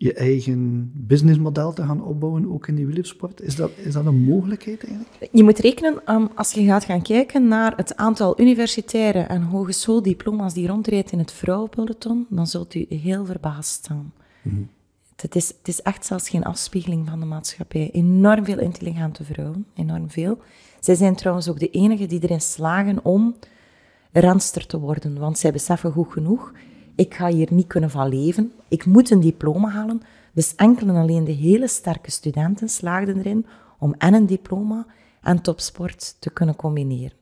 je 0.00 0.12
eigen 0.12 0.90
businessmodel 0.94 1.72
te 1.72 1.82
gaan 1.82 2.04
opbouwen, 2.04 2.52
ook 2.52 2.68
in 2.68 2.74
die 2.74 2.86
wielersport? 2.86 3.40
Is 3.40 3.56
dat, 3.56 3.70
is 3.76 3.92
dat 3.92 4.06
een 4.06 4.24
mogelijkheid 4.24 4.84
eigenlijk? 4.84 5.28
Je 5.32 5.42
moet 5.42 5.58
rekenen, 5.58 6.14
um, 6.14 6.28
als 6.34 6.52
je 6.52 6.64
gaat 6.64 6.84
gaan 6.84 7.02
kijken 7.02 7.48
naar 7.48 7.76
het 7.76 7.96
aantal 7.96 8.40
universitaire 8.40 9.20
en 9.20 9.42
hogeschooldiploma's 9.42 10.54
die 10.54 10.66
rondrijdt 10.66 11.12
in 11.12 11.18
het 11.18 11.32
vrouwenpeloton, 11.32 12.26
dan 12.28 12.46
zult 12.46 12.74
u 12.74 12.86
heel 12.88 13.26
verbaasd 13.26 13.70
staan. 13.70 14.12
Mhm. 14.42 14.62
het, 15.16 15.36
is, 15.36 15.48
het 15.48 15.68
is 15.68 15.82
echt 15.82 16.06
zelfs 16.06 16.28
geen 16.28 16.44
afspiegeling 16.44 17.08
van 17.08 17.20
de 17.20 17.26
maatschappij. 17.26 17.90
Enorm 17.92 18.44
veel 18.44 18.58
intelligente 18.58 19.24
vrouwen, 19.24 19.66
enorm 19.74 20.10
veel. 20.10 20.38
Zij 20.80 20.94
zijn 20.94 21.14
trouwens 21.14 21.48
ook 21.48 21.58
de 21.58 21.70
enigen 21.70 22.08
die 22.08 22.22
erin 22.22 22.40
slagen 22.40 23.04
om 23.04 23.34
renster 24.12 24.66
te 24.66 24.78
worden, 24.78 25.18
want 25.18 25.38
zij 25.38 25.52
beseffen 25.52 25.92
goed 25.92 26.12
genoeg 26.12 26.52
ik 26.98 27.14
ga 27.14 27.28
hier 27.28 27.48
niet 27.50 27.66
kunnen 27.66 27.90
van 27.90 28.08
leven, 28.08 28.52
ik 28.68 28.84
moet 28.84 29.10
een 29.10 29.20
diploma 29.20 29.68
halen. 29.68 30.02
Dus 30.32 30.54
enkel 30.54 30.88
en 30.88 30.96
alleen 30.96 31.24
de 31.24 31.32
hele 31.32 31.68
sterke 31.68 32.10
studenten 32.10 32.68
slaagden 32.68 33.18
erin 33.18 33.46
om 33.78 33.94
en 33.98 34.14
een 34.14 34.26
diploma 34.26 34.86
en 35.22 35.40
topsport 35.40 36.16
te 36.20 36.30
kunnen 36.30 36.56
combineren. 36.56 37.16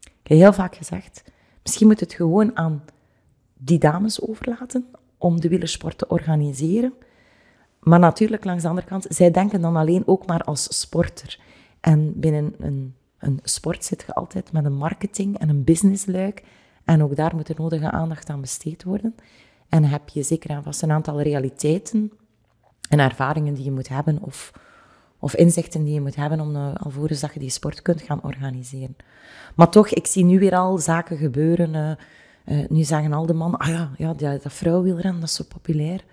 Ik 0.00 0.30
heb 0.30 0.38
heel 0.38 0.52
vaak 0.52 0.74
gezegd, 0.74 1.24
misschien 1.62 1.86
moet 1.86 2.00
het 2.00 2.12
gewoon 2.12 2.56
aan 2.56 2.84
die 3.54 3.78
dames 3.78 4.20
overlaten 4.20 4.86
om 5.18 5.40
de 5.40 5.48
wielersport 5.48 5.98
te 5.98 6.08
organiseren. 6.08 6.92
Maar 7.80 7.98
natuurlijk, 7.98 8.44
langs 8.44 8.62
de 8.62 8.68
andere 8.68 8.86
kant, 8.86 9.06
zij 9.08 9.30
denken 9.30 9.60
dan 9.60 9.76
alleen 9.76 10.06
ook 10.06 10.26
maar 10.26 10.42
als 10.42 10.80
sporter. 10.80 11.40
En 11.80 12.20
binnen 12.20 12.54
een, 12.58 12.94
een 13.18 13.40
sport 13.42 13.84
zit 13.84 14.04
je 14.06 14.14
altijd 14.14 14.52
met 14.52 14.64
een 14.64 14.76
marketing 14.76 15.38
en 15.38 15.48
een 15.48 15.64
businessluik 15.64 16.42
en 16.84 17.02
ook 17.02 17.16
daar 17.16 17.34
moet 17.34 17.46
de 17.46 17.54
nodige 17.56 17.90
aandacht 17.90 18.28
aan 18.28 18.40
besteed 18.40 18.84
worden. 18.84 19.14
En 19.68 19.84
heb 19.84 20.08
je 20.08 20.22
zeker 20.22 20.50
en 20.50 20.62
vast 20.62 20.82
een 20.82 20.90
aantal 20.90 21.20
realiteiten 21.20 22.12
en 22.88 22.98
ervaringen 22.98 23.54
die 23.54 23.64
je 23.64 23.70
moet 23.70 23.88
hebben, 23.88 24.18
of, 24.20 24.52
of 25.18 25.34
inzichten 25.34 25.84
die 25.84 25.94
je 25.94 26.00
moet 26.00 26.16
hebben 26.16 26.40
om 26.40 26.56
uh, 26.56 26.74
alvorens 26.74 27.20
dat 27.20 27.34
je 27.34 27.40
die 27.40 27.50
sport 27.50 27.82
kunt 27.82 28.02
gaan 28.02 28.22
organiseren. 28.22 28.96
Maar 29.54 29.70
toch, 29.70 29.88
ik 29.88 30.06
zie 30.06 30.24
nu 30.24 30.38
weer 30.38 30.56
al 30.56 30.78
zaken 30.78 31.16
gebeuren. 31.16 31.74
Uh, 31.74 32.58
uh, 32.58 32.68
nu 32.68 32.82
zeggen 32.82 33.12
al 33.12 33.26
de 33.26 33.32
mannen, 33.32 33.60
ah 33.60 33.68
ja, 33.68 33.90
ja 33.96 34.14
dat, 34.14 34.42
dat 34.42 34.52
vrouwwielrennen, 34.52 35.20
dat 35.20 35.28
is 35.28 35.34
zo 35.34 35.44
populair. 35.48 36.04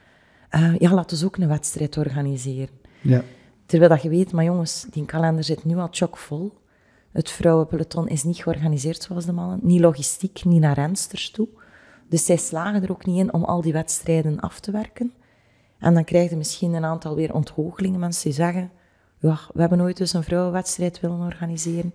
ja, 0.79 0.93
laten 0.93 1.19
we 1.19 1.25
ook 1.25 1.37
een 1.37 1.47
wedstrijd 1.47 1.97
organiseren. 1.97 2.69
Ja. 3.01 3.23
Terwijl 3.65 3.91
dat 3.91 4.01
je 4.01 4.09
weet, 4.09 4.31
maar 4.31 4.43
jongens, 4.43 4.85
die 4.91 5.05
kalender 5.05 5.43
zit 5.43 5.65
nu 5.65 5.77
al 5.77 5.87
chockvol. 5.91 6.53
Het 7.11 7.29
vrouwenpeloton 7.29 8.07
is 8.07 8.23
niet 8.23 8.43
georganiseerd 8.43 9.03
zoals 9.03 9.25
de 9.25 9.31
mannen, 9.31 9.59
niet 9.61 9.79
logistiek, 9.79 10.45
niet 10.45 10.61
naar 10.61 10.75
rensters 10.75 11.31
toe. 11.31 11.47
Dus 12.09 12.25
zij 12.25 12.37
slagen 12.37 12.83
er 12.83 12.91
ook 12.91 13.05
niet 13.05 13.17
in 13.17 13.33
om 13.33 13.43
al 13.43 13.61
die 13.61 13.73
wedstrijden 13.73 14.39
af 14.39 14.59
te 14.59 14.71
werken. 14.71 15.13
En 15.79 15.93
dan 15.93 16.03
krijg 16.03 16.29
je 16.29 16.35
misschien 16.35 16.73
een 16.73 16.85
aantal 16.85 17.15
weer 17.15 17.33
onthogelingen, 17.33 17.99
mensen 17.99 18.23
die 18.23 18.33
zeggen, 18.33 18.71
ja, 19.19 19.39
we 19.53 19.59
hebben 19.59 19.81
ooit 19.81 19.97
dus 19.97 20.13
een 20.13 20.23
vrouwenwedstrijd 20.23 20.99
willen 20.99 21.19
organiseren. 21.19 21.93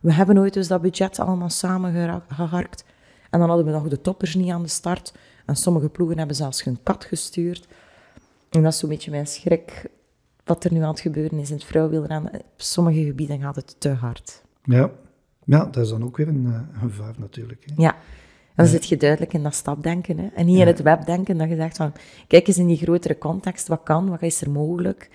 We 0.00 0.12
hebben 0.12 0.38
ooit 0.38 0.54
dus 0.54 0.68
dat 0.68 0.82
budget 0.82 1.18
allemaal 1.18 1.50
samengeharkt. 1.50 2.84
En 3.30 3.38
dan 3.38 3.48
hadden 3.48 3.66
we 3.66 3.72
nog 3.72 3.88
de 3.88 4.00
toppers 4.00 4.34
niet 4.34 4.50
aan 4.50 4.62
de 4.62 4.68
start. 4.68 5.12
En 5.46 5.56
sommige 5.56 5.88
ploegen 5.88 6.18
hebben 6.18 6.36
zelfs 6.36 6.64
hun 6.64 6.78
kat 6.82 7.04
gestuurd. 7.04 7.66
En 8.50 8.62
dat 8.62 8.72
is 8.72 8.78
zo'n 8.78 8.88
beetje 8.88 9.10
mijn 9.10 9.26
schrik. 9.26 9.90
Wat 10.44 10.64
er 10.64 10.72
nu 10.72 10.82
aan 10.82 10.88
het 10.88 11.00
gebeuren 11.00 11.38
is 11.38 11.50
in 11.50 11.56
het 11.56 11.64
vrouwenwielrennen. 11.64 12.34
Op 12.34 12.44
sommige 12.56 13.04
gebieden 13.04 13.40
gaat 13.40 13.56
het 13.56 13.80
te 13.80 13.88
hard. 13.88 14.42
Ja. 14.68 14.90
ja, 15.44 15.64
dat 15.64 15.84
is 15.84 15.90
dan 15.90 16.04
ook 16.04 16.16
weer 16.16 16.28
een 16.28 16.44
uh, 16.46 16.60
gevaar 16.72 17.14
natuurlijk. 17.18 17.64
Hè. 17.66 17.82
Ja, 17.82 17.96
dan 18.54 18.66
zit 18.66 18.88
je 18.88 18.96
duidelijk 18.96 19.32
in 19.32 19.42
dat 19.42 19.54
stapdenken. 19.54 20.18
Hè. 20.18 20.26
En 20.26 20.46
niet 20.46 20.58
in 20.58 20.66
het 20.66 20.82
webdenken, 20.82 21.38
dat 21.38 21.48
je 21.48 21.56
zegt 21.56 21.76
van, 21.76 21.92
kijk 22.26 22.46
eens 22.46 22.58
in 22.58 22.66
die 22.66 22.76
grotere 22.76 23.18
context, 23.18 23.68
wat 23.68 23.82
kan, 23.82 24.08
wat 24.08 24.22
is 24.22 24.40
er 24.40 24.50
mogelijk? 24.50 25.10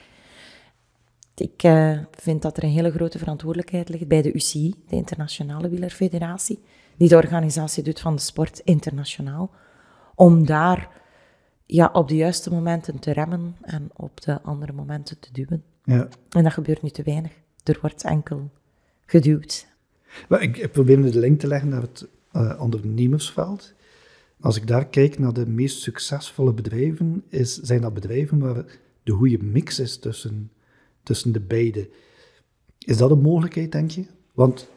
Ik 1.35 1.63
uh, 1.63 1.99
vind 2.11 2.41
dat 2.41 2.57
er 2.57 2.63
een 2.63 2.69
hele 2.69 2.91
grote 2.91 3.17
verantwoordelijkheid 3.17 3.89
ligt 3.89 4.07
bij 4.07 4.21
de 4.21 4.33
UCI, 4.33 4.73
de 4.87 4.95
Internationale 4.95 5.69
Wielerfederatie, 5.69 6.63
die 6.97 7.09
de 7.09 7.15
organisatie 7.15 7.83
doet 7.83 7.99
van 7.99 8.15
de 8.15 8.21
sport 8.21 8.61
internationaal, 8.63 9.51
om 10.15 10.45
daar 10.45 10.89
ja, 11.65 11.89
op 11.93 12.07
de 12.07 12.15
juiste 12.15 12.51
momenten 12.51 12.99
te 12.99 13.11
remmen 13.11 13.55
en 13.61 13.89
op 13.95 14.21
de 14.21 14.41
andere 14.41 14.73
momenten 14.73 15.19
te 15.19 15.31
duwen. 15.31 15.63
Ja. 15.83 16.07
En 16.29 16.43
dat 16.43 16.53
gebeurt 16.53 16.81
nu 16.81 16.89
te 16.89 17.03
weinig. 17.03 17.31
Er 17.63 17.77
wordt 17.81 18.03
enkel 18.03 18.51
geduwd. 19.05 19.67
ik, 20.39 20.71
probeer 20.71 21.01
de 21.01 21.19
link 21.19 21.39
te 21.39 21.47
leggen 21.47 21.69
naar 21.69 21.81
het 21.81 22.07
uh, 22.35 22.61
ondernemersveld. 22.61 23.73
Als 24.39 24.57
ik 24.57 24.67
daar 24.67 24.87
kijk 24.87 25.19
naar 25.19 25.33
de 25.33 25.47
meest 25.47 25.81
succesvolle 25.81 26.53
bedrijven, 26.53 27.23
is, 27.29 27.59
zijn 27.59 27.81
dat 27.81 27.93
bedrijven 27.93 28.39
waar 28.39 28.65
de 29.03 29.11
goede 29.11 29.43
mix 29.43 29.79
is 29.79 29.97
tussen, 29.97 30.51
tussen 31.03 31.31
de 31.31 31.39
beide. 31.39 31.89
Is 32.77 32.97
dat 32.97 33.11
een 33.11 33.21
mogelijkheid, 33.21 33.71
denk 33.71 33.91
je? 33.91 34.05
Want 34.33 34.69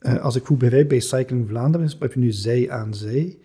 uh, 0.00 0.22
als 0.22 0.36
ik 0.36 0.44
goed 0.44 0.58
begrijp, 0.58 0.88
bij 0.88 1.00
Cycling 1.00 1.48
Vlaanderen 1.48 1.92
heb 1.98 2.12
je 2.12 2.20
nu 2.20 2.32
zij 2.32 2.70
aan 2.70 2.94
zij. 2.94 3.38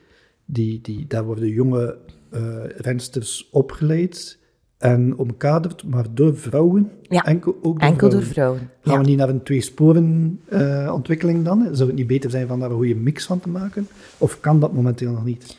Die, 0.45 0.81
die, 0.81 1.07
daar 1.07 1.25
worden 1.25 1.49
jonge 1.49 1.97
uh, 2.33 2.63
rensters 2.65 3.49
opgeleid 3.51 4.39
en 4.77 5.17
omkaderd, 5.17 5.83
maar 5.83 6.05
door 6.13 6.37
vrouwen. 6.37 6.91
Ja, 7.01 7.23
enkel, 7.23 7.55
ook 7.61 7.79
door 7.79 7.89
enkel 7.89 8.09
vrouwen. 8.09 8.23
door 8.23 8.33
vrouwen. 8.33 8.69
Gaan 8.81 8.99
we 8.99 9.05
niet 9.05 9.17
naar 9.17 9.29
een 9.29 9.43
twee-sporen 9.43 10.39
uh, 10.49 10.91
ontwikkeling 10.93 11.45
dan? 11.45 11.69
Zou 11.71 11.89
het 11.89 11.97
niet 11.97 12.07
beter 12.07 12.29
zijn 12.29 12.47
van 12.47 12.59
daar 12.59 12.69
een 12.69 12.75
goede 12.75 12.95
mix 12.95 13.25
van 13.25 13.39
te 13.39 13.49
maken? 13.49 13.87
Of 14.17 14.39
kan 14.39 14.59
dat 14.59 14.73
momenteel 14.73 15.11
nog 15.11 15.25
niet? 15.25 15.57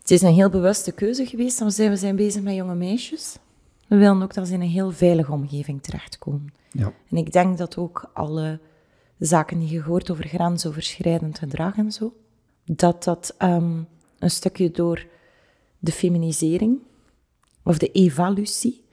Het 0.00 0.10
is 0.10 0.22
een 0.22 0.34
heel 0.34 0.50
bewuste 0.50 0.92
keuze 0.92 1.26
geweest. 1.26 1.58
Dan 1.58 1.70
zijn 1.70 1.90
we 1.90 1.96
zijn 1.96 2.16
bezig 2.16 2.42
met 2.42 2.54
jonge 2.54 2.74
meisjes. 2.74 3.38
We 3.88 3.96
willen 3.96 4.22
ook 4.22 4.34
dat 4.34 4.46
ze 4.46 4.54
in 4.54 4.60
een 4.60 4.68
heel 4.68 4.90
veilige 4.90 5.32
omgeving 5.32 5.82
terechtkomen. 5.82 6.52
Ja. 6.70 6.92
En 7.10 7.16
ik 7.16 7.32
denk 7.32 7.58
dat 7.58 7.76
ook 7.76 8.10
alle 8.12 8.60
zaken 9.18 9.58
die 9.58 9.70
je 9.70 9.82
hoort 9.82 10.10
over 10.10 10.24
grensoverschrijdend 10.24 11.38
gedrag 11.38 11.76
en 11.76 11.92
zo, 11.92 12.12
dat 12.64 13.04
dat 13.04 13.34
um, 13.42 13.86
een 14.18 14.30
stukje 14.30 14.70
door 14.70 15.06
de 15.78 15.92
feminisering 15.92 16.78
of 17.64 17.78
de 17.78 17.90
evolutie 17.92 18.84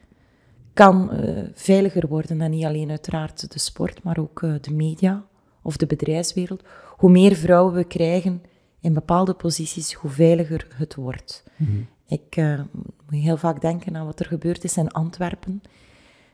kan 0.74 1.10
uh, 1.13 1.44
veiliger 1.54 2.08
worden. 2.08 2.42
En 2.42 2.51
niet 2.51 2.66
alleen 2.66 2.90
uiteraard 2.90 3.51
de 3.54 3.60
sport, 3.60 4.04
maar 4.04 4.18
ook 4.18 4.42
uh, 4.42 4.56
de 4.62 4.74
media 4.74 5.25
of 5.62 5.78
de 5.78 5.86
bedrijfswereld. 5.86 6.63
Hoe 6.98 7.12
meer 7.12 7.36
vrouwen 7.36 7.74
we 7.74 7.84
krijgen 7.84 8.42
in 8.80 8.94
bepaalde 8.94 9.34
posities, 9.34 9.94
hoe 9.94 10.10
veiliger 10.10 10.68
het 10.75 10.96
wordt. 10.96 11.44
Mhm. 11.56 11.72
Ik 12.08 12.36
uh, 12.36 12.62
moet 13.10 13.22
heel 13.22 13.38
vaak 13.38 13.62
denken 13.62 13.96
aan 13.96 14.06
wat 14.06 14.20
er 14.20 14.25
gebeurd 14.25 14.63
is 14.63 14.78
in 14.78 14.92
Antwerpen, 14.92 15.62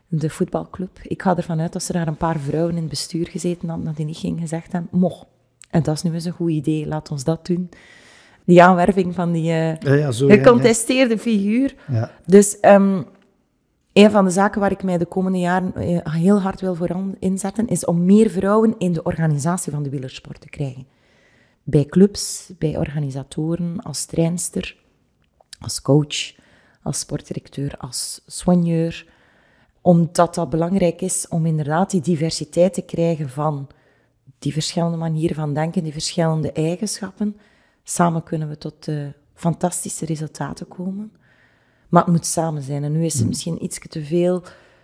de 0.07 0.29
voetbalclub. 0.29 0.99
Ik 1.03 1.21
ga 1.21 1.37
ervan 1.37 1.59
uit 1.59 1.73
dat 1.73 1.83
ze 1.83 1.93
daar 1.93 2.07
een 2.07 2.17
paar 2.17 2.39
vrouwen 2.39 2.75
in 2.75 2.81
het 2.81 2.89
bestuur 2.89 3.27
gezeten 3.27 3.69
hadden, 3.69 3.85
dat 3.85 3.95
die 3.95 4.05
niet 4.05 4.17
ging 4.17 4.39
gezegd 4.39 4.71
hebben, 4.71 4.99
moch, 4.99 5.25
en 5.69 5.83
dat 5.83 5.95
is 5.95 6.01
nu 6.01 6.13
eens 6.13 6.25
een 6.25 6.31
goed 6.31 6.49
idee, 6.51 6.87
laat 6.87 7.11
ons 7.11 7.23
dat 7.23 7.45
doen 7.45 7.69
die 8.47 8.63
aanwerving 8.63 9.15
van 9.15 9.31
die 9.31 9.51
uh, 9.51 10.05
gecontesteerde 10.07 11.17
figuur. 11.17 11.75
Dus 12.25 12.57
um, 12.61 13.05
een 13.93 14.11
van 14.11 14.25
de 14.25 14.31
zaken 14.31 14.61
waar 14.61 14.71
ik 14.71 14.83
mij 14.83 14.97
de 14.97 15.05
komende 15.05 15.39
jaren 15.39 15.75
eh, 15.75 16.13
heel 16.13 16.41
hard 16.41 16.61
wil 16.61 16.75
voor 16.75 16.95
inzetten, 17.19 17.67
is 17.67 17.85
om 17.85 18.05
meer 18.05 18.29
vrouwen 18.29 18.75
in 18.77 18.93
de 18.93 19.03
organisatie 19.03 19.71
van 19.71 19.83
de 19.83 19.89
wielersport 19.89 20.41
te 20.41 20.49
krijgen. 20.49 20.87
Bij 21.63 21.85
clubs, 21.85 22.51
bij 22.57 22.77
organisatoren, 22.77 23.81
als 23.81 24.05
trainster, 24.05 24.77
als 25.59 25.81
coach, 25.81 26.35
als 26.83 26.99
sportdirecteur, 26.99 27.75
als 27.77 28.21
soigneur. 28.25 29.07
Omdat 29.81 30.35
dat 30.35 30.49
belangrijk 30.49 31.01
is 31.01 31.27
om 31.27 31.45
inderdaad 31.45 31.91
die 31.91 32.01
diversiteit 32.01 32.73
te 32.73 32.81
krijgen 32.81 33.29
van 33.29 33.67
die 34.39 34.53
verschillende 34.53 34.97
manieren 34.97 35.35
van 35.35 35.53
denken, 35.53 35.83
die 35.83 35.91
verschillende 35.91 36.51
eigenschappen, 36.51 37.37
samen 37.89 38.23
kunnen 38.23 38.49
we 38.49 38.57
tot 38.57 38.87
uh, 38.87 39.07
fantastische 39.33 40.05
resultaten 40.05 40.67
komen. 40.67 41.11
Maar 41.89 42.03
het 42.03 42.11
moet 42.11 42.25
samen 42.25 42.61
zijn. 42.61 42.83
En 42.83 42.91
nu 42.91 43.05
is 43.05 43.11
het 43.11 43.21
Hmm. 43.21 43.29
misschien 43.29 43.63
iets 43.63 43.79
te 43.87 44.03
veel 44.03 44.43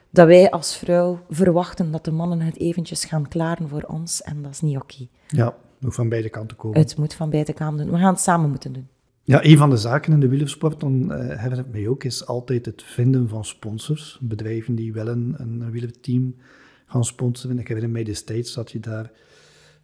dat 0.10 0.28
wij 0.28 0.52
als 0.52 0.78
vrouw 0.78 1.20
verwachten 1.30 1.92
dat 1.92 2.06
de 2.06 2.12
mannen 2.12 2.42
het 2.42 2.60
eventjes 2.60 3.06
gaan 3.06 3.28
klaren 3.28 3.70
voor 3.70 3.82
ons. 3.82 4.22
En 4.22 4.42
dat 4.42 4.52
is 4.52 4.62
niet 4.62 4.78
oké. 4.78 5.08
Ja, 5.28 5.46
het 5.46 5.56
moet 5.80 5.96
van 5.96 6.10
beide 6.10 6.30
kanten 6.30 6.58
komen. 6.58 6.80
Het 6.80 6.98
moet 6.98 7.14
van 7.14 7.30
beide 7.30 7.54
kanten 7.54 7.86
doen. 7.86 7.96
We 7.96 8.02
gaan 8.02 8.14
het 8.14 8.22
samen 8.22 8.50
moeten 8.50 8.74
doen. 8.74 8.88
Ja, 9.24 9.46
een 9.46 9.58
van 9.58 9.70
de 9.70 9.78
zaken 9.78 10.14
in 10.14 10.20
de 10.20 10.28
wielersport, 10.28 10.80
dan 10.80 11.04
uh, 11.04 11.18
hebben 11.18 11.50
we 11.50 11.56
het 11.56 11.72
mee 11.72 11.90
ook, 11.90 12.04
is 12.04 12.28
altijd 12.28 12.66
het 12.66 12.84
vinden 12.84 13.30
van 13.30 13.46
sponsors. 13.46 14.20
Bedrijven 14.22 14.76
die 14.76 14.94
wel 14.94 15.08
een, 15.08 15.36
een 15.38 15.72
wielerteam 15.72 16.36
gaan 16.86 17.06
sponsoren. 17.06 17.60
Ik 17.60 17.68
herinner 17.68 17.92
mij 17.92 18.04
destijds 18.04 18.54
dat 18.54 18.72
je 18.72 18.80
daar 18.80 19.12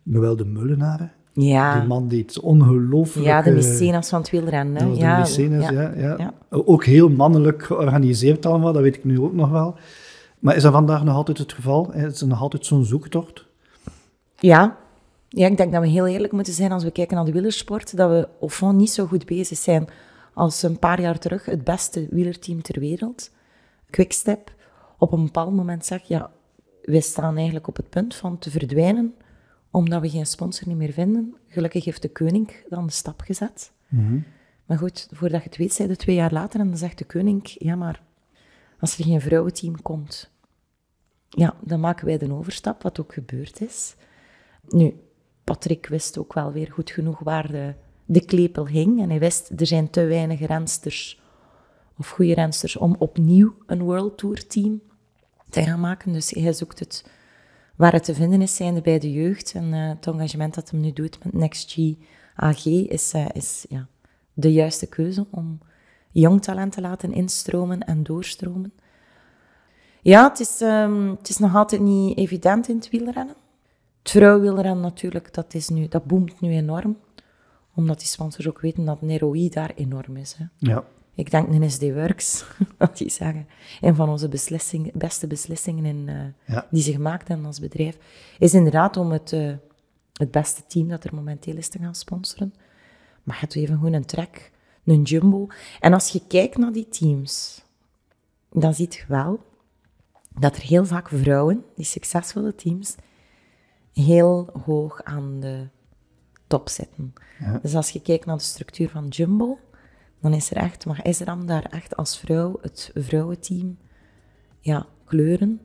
Noël 0.03 0.35
de 0.35 0.45
Mullenaren, 0.45 1.11
Ja. 1.33 1.79
die 1.79 1.87
man 1.87 2.07
die 2.07 2.21
het 2.21 2.39
ongelooflijk... 2.39 3.27
Ja, 3.27 3.41
de 3.41 3.51
mecenas 3.51 4.09
van 4.09 4.19
het 4.19 4.29
wielrennen. 4.29 4.87
was 4.87 4.97
de 4.97 5.03
ja, 5.03 5.19
mecenas, 5.19 5.69
ja. 5.69 5.81
ja, 5.81 5.93
ja. 5.95 6.15
ja. 6.17 6.33
Ook 6.49 6.85
heel 6.85 7.09
mannelijk 7.09 7.63
georganiseerd 7.63 8.45
allemaal, 8.45 8.73
dat 8.73 8.81
weet 8.81 8.95
ik 8.95 9.03
nu 9.03 9.19
ook 9.19 9.33
nog 9.33 9.49
wel. 9.49 9.75
Maar 10.39 10.55
is 10.55 10.63
dat 10.63 10.73
vandaag 10.73 11.03
nog 11.03 11.15
altijd 11.15 11.37
het 11.37 11.53
geval? 11.53 11.93
Is 11.93 12.21
er 12.21 12.27
nog 12.27 12.41
altijd 12.41 12.65
zo'n 12.65 12.85
zoektocht? 12.85 13.45
Ja. 14.35 14.77
ja, 15.29 15.47
ik 15.47 15.57
denk 15.57 15.71
dat 15.71 15.81
we 15.81 15.87
heel 15.87 16.07
eerlijk 16.07 16.33
moeten 16.33 16.53
zijn 16.53 16.71
als 16.71 16.83
we 16.83 16.91
kijken 16.91 17.15
naar 17.15 17.25
de 17.25 17.31
wielersport, 17.31 17.97
dat 17.97 18.09
we 18.09 18.27
of 18.39 18.61
niet 18.61 18.91
zo 18.91 19.05
goed 19.05 19.25
bezig 19.25 19.57
zijn 19.57 19.87
als 20.33 20.63
een 20.63 20.79
paar 20.79 21.01
jaar 21.01 21.19
terug 21.19 21.45
het 21.45 21.63
beste 21.63 22.07
wielerteam 22.09 22.61
ter 22.61 22.79
wereld, 22.79 23.31
Quickstep, 23.89 24.51
op 24.97 25.11
een 25.11 25.23
bepaald 25.23 25.55
moment 25.55 25.85
zegt, 25.85 26.07
ja, 26.07 26.31
wij 26.83 26.99
staan 26.99 27.35
eigenlijk 27.35 27.67
op 27.67 27.75
het 27.75 27.89
punt 27.89 28.15
van 28.15 28.37
te 28.37 28.49
verdwijnen, 28.49 29.15
omdat 29.71 30.01
we 30.01 30.09
geen 30.09 30.25
sponsor 30.25 30.67
niet 30.67 30.77
meer 30.77 30.93
vinden. 30.93 31.35
Gelukkig 31.47 31.85
heeft 31.85 32.01
de 32.01 32.11
koning 32.11 32.51
dan 32.69 32.85
de 32.85 32.91
stap 32.91 33.21
gezet. 33.21 33.71
Maar 34.65 34.77
goed, 34.77 35.07
voordat 35.11 35.43
je 35.43 35.49
het 35.49 35.57
weet, 35.57 35.79
er 35.79 35.97
twee 35.97 36.15
jaar 36.15 36.33
later 36.33 36.59
en 36.59 36.67
dan 36.67 36.77
zegt 36.77 36.97
de 36.97 37.05
koning, 37.05 37.55
ja, 37.59 37.75
maar 37.75 38.01
als 38.79 38.97
er 38.97 39.03
geen 39.03 39.21
vrouwenteam 39.21 39.81
komt, 39.81 40.31
ja, 41.29 41.55
dan 41.61 41.79
maken 41.79 42.05
wij 42.05 42.17
de 42.17 42.33
overstap, 42.33 42.81
wat 42.81 42.99
ook 42.99 43.13
gebeurd 43.13 43.61
is. 43.61 43.95
Nu, 44.67 44.99
Patrick 45.43 45.87
wist 45.87 46.17
ook 46.17 46.33
wel 46.33 46.51
weer 46.51 46.71
goed 46.71 46.91
genoeg 46.91 47.19
waar 47.19 47.51
de, 47.51 47.73
de 48.05 48.25
klepel 48.25 48.67
hing. 48.67 49.01
En 49.01 49.09
hij 49.09 49.19
wist, 49.19 49.51
er 49.55 49.67
zijn 49.67 49.89
te 49.89 50.05
weinig 50.05 50.39
rensters, 50.39 51.21
of 51.97 52.09
goede 52.09 52.33
rensters, 52.33 52.77
om 52.77 52.95
opnieuw 52.99 53.55
een 53.65 53.81
World 53.81 54.17
Tour 54.17 54.47
team 54.47 54.81
te 55.49 55.63
gaan 55.63 55.79
maken. 55.79 56.13
Dus 56.13 56.29
hij 56.29 56.53
zoekt 56.53 56.79
het 56.79 57.05
waar 57.79 57.93
het 57.93 58.03
te 58.03 58.13
vinden 58.13 58.41
is, 58.41 58.55
zijnde 58.55 58.81
bij 58.81 58.99
de 58.99 59.11
jeugd. 59.11 59.51
En 59.55 59.73
uh, 59.73 59.89
het 59.89 60.07
engagement 60.07 60.53
dat 60.53 60.69
hij 60.69 60.79
nu 60.79 60.93
doet 60.93 61.23
met 61.23 61.33
NextG 61.33 61.77
AG 62.35 62.65
is, 62.65 63.13
uh, 63.13 63.25
is 63.33 63.65
ja, 63.69 63.87
de 64.33 64.51
juiste 64.51 64.87
keuze 64.87 65.25
om 65.29 65.59
jong 66.11 66.41
talent 66.41 66.71
te 66.71 66.81
laten 66.81 67.13
instromen 67.13 67.79
en 67.85 68.03
doorstromen. 68.03 68.73
Ja, 70.01 70.29
het 70.29 70.39
is, 70.39 70.61
um, 70.61 71.09
het 71.09 71.29
is 71.29 71.37
nog 71.37 71.55
altijd 71.55 71.81
niet 71.81 72.17
evident 72.17 72.67
in 72.67 72.75
het 72.75 72.89
wielrennen. 72.89 73.35
Het 74.03 74.75
natuurlijk, 74.75 75.33
dat, 75.33 75.53
is 75.53 75.69
nu, 75.69 75.87
dat 75.87 76.05
boomt 76.05 76.41
nu 76.41 76.49
enorm. 76.49 76.97
Omdat 77.75 77.99
die 77.99 78.07
sponsors 78.07 78.47
ook 78.47 78.59
weten 78.59 78.85
dat 78.85 79.01
een 79.01 79.17
ROI 79.17 79.49
daar 79.49 79.71
enorm 79.75 80.17
is. 80.17 80.35
Hè. 80.37 80.45
Ja. 80.57 80.83
Ik 81.19 81.31
denk 81.31 81.47
een 81.47 81.71
SD 81.71 81.81
Works, 81.81 82.45
wat 82.77 82.97
die 82.97 83.09
zeggen. 83.09 83.47
Een 83.81 83.95
van 83.95 84.09
onze 84.09 84.29
beslissing, 84.29 84.91
beste 84.93 85.27
beslissingen 85.27 85.85
in, 85.85 86.07
uh, 86.07 86.55
Ja. 86.55 86.67
die 86.71 86.81
ze 86.81 86.91
gemaakt 86.91 87.27
hebben 87.27 87.45
als 87.45 87.59
bedrijf, 87.59 87.97
is 88.39 88.53
inderdaad 88.53 88.97
om 88.97 89.11
het, 89.11 89.31
uh, 89.31 89.53
het 90.13 90.31
beste 90.31 90.61
team 90.67 90.87
dat 90.87 91.03
er 91.03 91.15
momenteel 91.15 91.55
is 91.57 91.69
te 91.69 91.79
gaan 91.79 91.95
sponsoren. 91.95 92.53
Maar 93.23 93.35
je 93.35 93.41
hebt 93.41 93.55
even 93.55 93.75
gewoon 93.75 93.93
een 93.93 94.05
trek, 94.05 94.51
een 94.85 95.01
jumbo. 95.01 95.47
En 95.79 95.93
als 95.93 96.09
je 96.09 96.21
kijkt 96.27 96.57
naar 96.57 96.71
die 96.71 96.87
teams, 96.89 97.63
dan 98.51 98.73
zie 98.73 98.87
je 98.89 99.03
wel 99.07 99.39
dat 100.39 100.55
er 100.55 100.61
heel 100.61 100.85
vaak 100.85 101.09
vrouwen, 101.09 101.65
die 101.75 101.85
succesvolle 101.85 102.55
teams, 102.55 102.95
heel 103.93 104.49
hoog 104.65 105.03
aan 105.03 105.39
de 105.39 105.67
top 106.47 106.69
zitten. 106.69 107.13
Ja. 107.39 107.59
Dus 107.61 107.75
als 107.75 107.89
je 107.89 108.01
kijkt 108.01 108.25
naar 108.25 108.37
de 108.37 108.43
structuur 108.43 108.89
van 108.89 109.07
Jumbo, 109.07 109.57
dan 110.21 110.33
is 110.33 110.51
er 110.51 110.57
echt, 110.57 110.85
mag 110.85 111.01
Isram 111.01 111.45
daar 111.45 111.63
echt 111.63 111.95
als 111.95 112.19
vrouw 112.19 112.57
het 112.61 112.91
vrouwenteam 112.93 113.77
ja, 114.59 114.85
kleuren. 115.05 115.61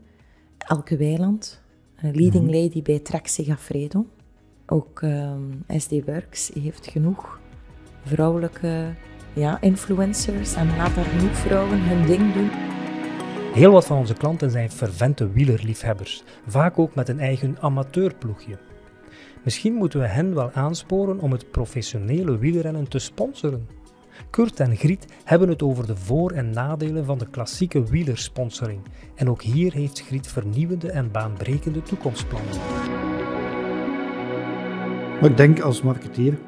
Elke 0.59 0.97
weiland. 0.97 1.63
Een 1.97 2.15
leading 2.17 2.45
Mhm. 2.51 2.55
lady 2.55 2.83
bij 2.83 2.99
Trek 2.99 3.27
Segafredo. 3.27 4.07
Ook 4.67 5.01
um, 5.03 5.65
SD 5.69 5.91
Works 6.07 6.51
heeft 6.61 6.87
genoeg 6.87 7.41
vrouwelijke 8.05 8.95
ja, 9.33 9.61
influencers 9.61 10.55
en 10.55 10.77
laat 10.77 10.95
daar 10.95 11.05
genoeg 11.05 11.37
vrouwen 11.37 11.81
hun 11.81 12.07
ding 12.07 12.33
doen. 12.33 12.51
Heel 13.55 13.73
wat 13.73 13.87
van 13.87 13.99
onze 13.99 14.15
klanten 14.15 14.51
zijn 14.51 14.71
fervente 14.71 15.31
wielerliefhebbers, 15.33 16.23
vaak 16.47 16.79
ook 16.79 16.95
met 16.95 17.09
een 17.09 17.21
eigen 17.21 17.57
amateurploegje. 17.61 18.59
Misschien 19.45 19.75
moeten 19.75 20.01
we 20.01 20.07
hen 20.07 20.35
wel 20.35 20.51
aansporen 20.53 21.21
om 21.21 21.33
het 21.33 21.51
professionele 21.51 22.39
wielrennen 22.39 22.89
te 22.89 22.99
sponsoren. 22.99 23.69
Kurt 24.31 24.61
en 24.61 24.77
Griet 24.77 25.07
hebben 25.25 25.49
het 25.49 25.63
over 25.63 25.87
de 25.87 25.97
voor- 25.97 26.31
en 26.31 26.51
nadelen 26.51 27.05
van 27.05 27.19
de 27.19 27.31
klassieke 27.31 27.85
wielersponsoring. 27.85 28.81
En 29.15 29.31
ook 29.31 29.43
hier 29.43 29.73
heeft 29.73 30.03
Griet 30.03 30.27
vernieuwende 30.27 30.91
en 30.91 31.11
baanbrekende 31.11 31.83
toekomstplannen. 31.83 32.53
Maar 35.21 35.31
ik 35.31 35.37
denk 35.37 35.61
als 35.61 35.83
marketeer, 35.83 36.39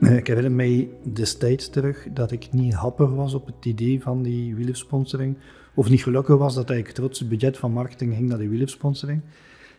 eh, 0.00 0.16
ik 0.16 0.26
herinner 0.26 0.52
mij 0.52 0.88
destijds 1.12 1.68
terug 1.68 2.06
dat 2.12 2.30
ik 2.30 2.52
niet 2.52 2.74
happig 2.74 3.10
was 3.10 3.34
op 3.34 3.46
het 3.46 3.64
idee 3.64 4.02
van 4.02 4.22
die 4.22 4.54
wielersponsoring. 4.54 5.36
Of 5.74 5.88
niet 5.88 6.02
gelukkig 6.02 6.36
was 6.36 6.54
dat 6.54 6.70
eigenlijk 6.70 7.14
het 7.14 7.28
budget 7.28 7.58
van 7.58 7.72
marketing 7.72 8.14
ging 8.14 8.28
naar 8.28 8.38
die 8.38 8.48
wielersponsoring. 8.48 9.22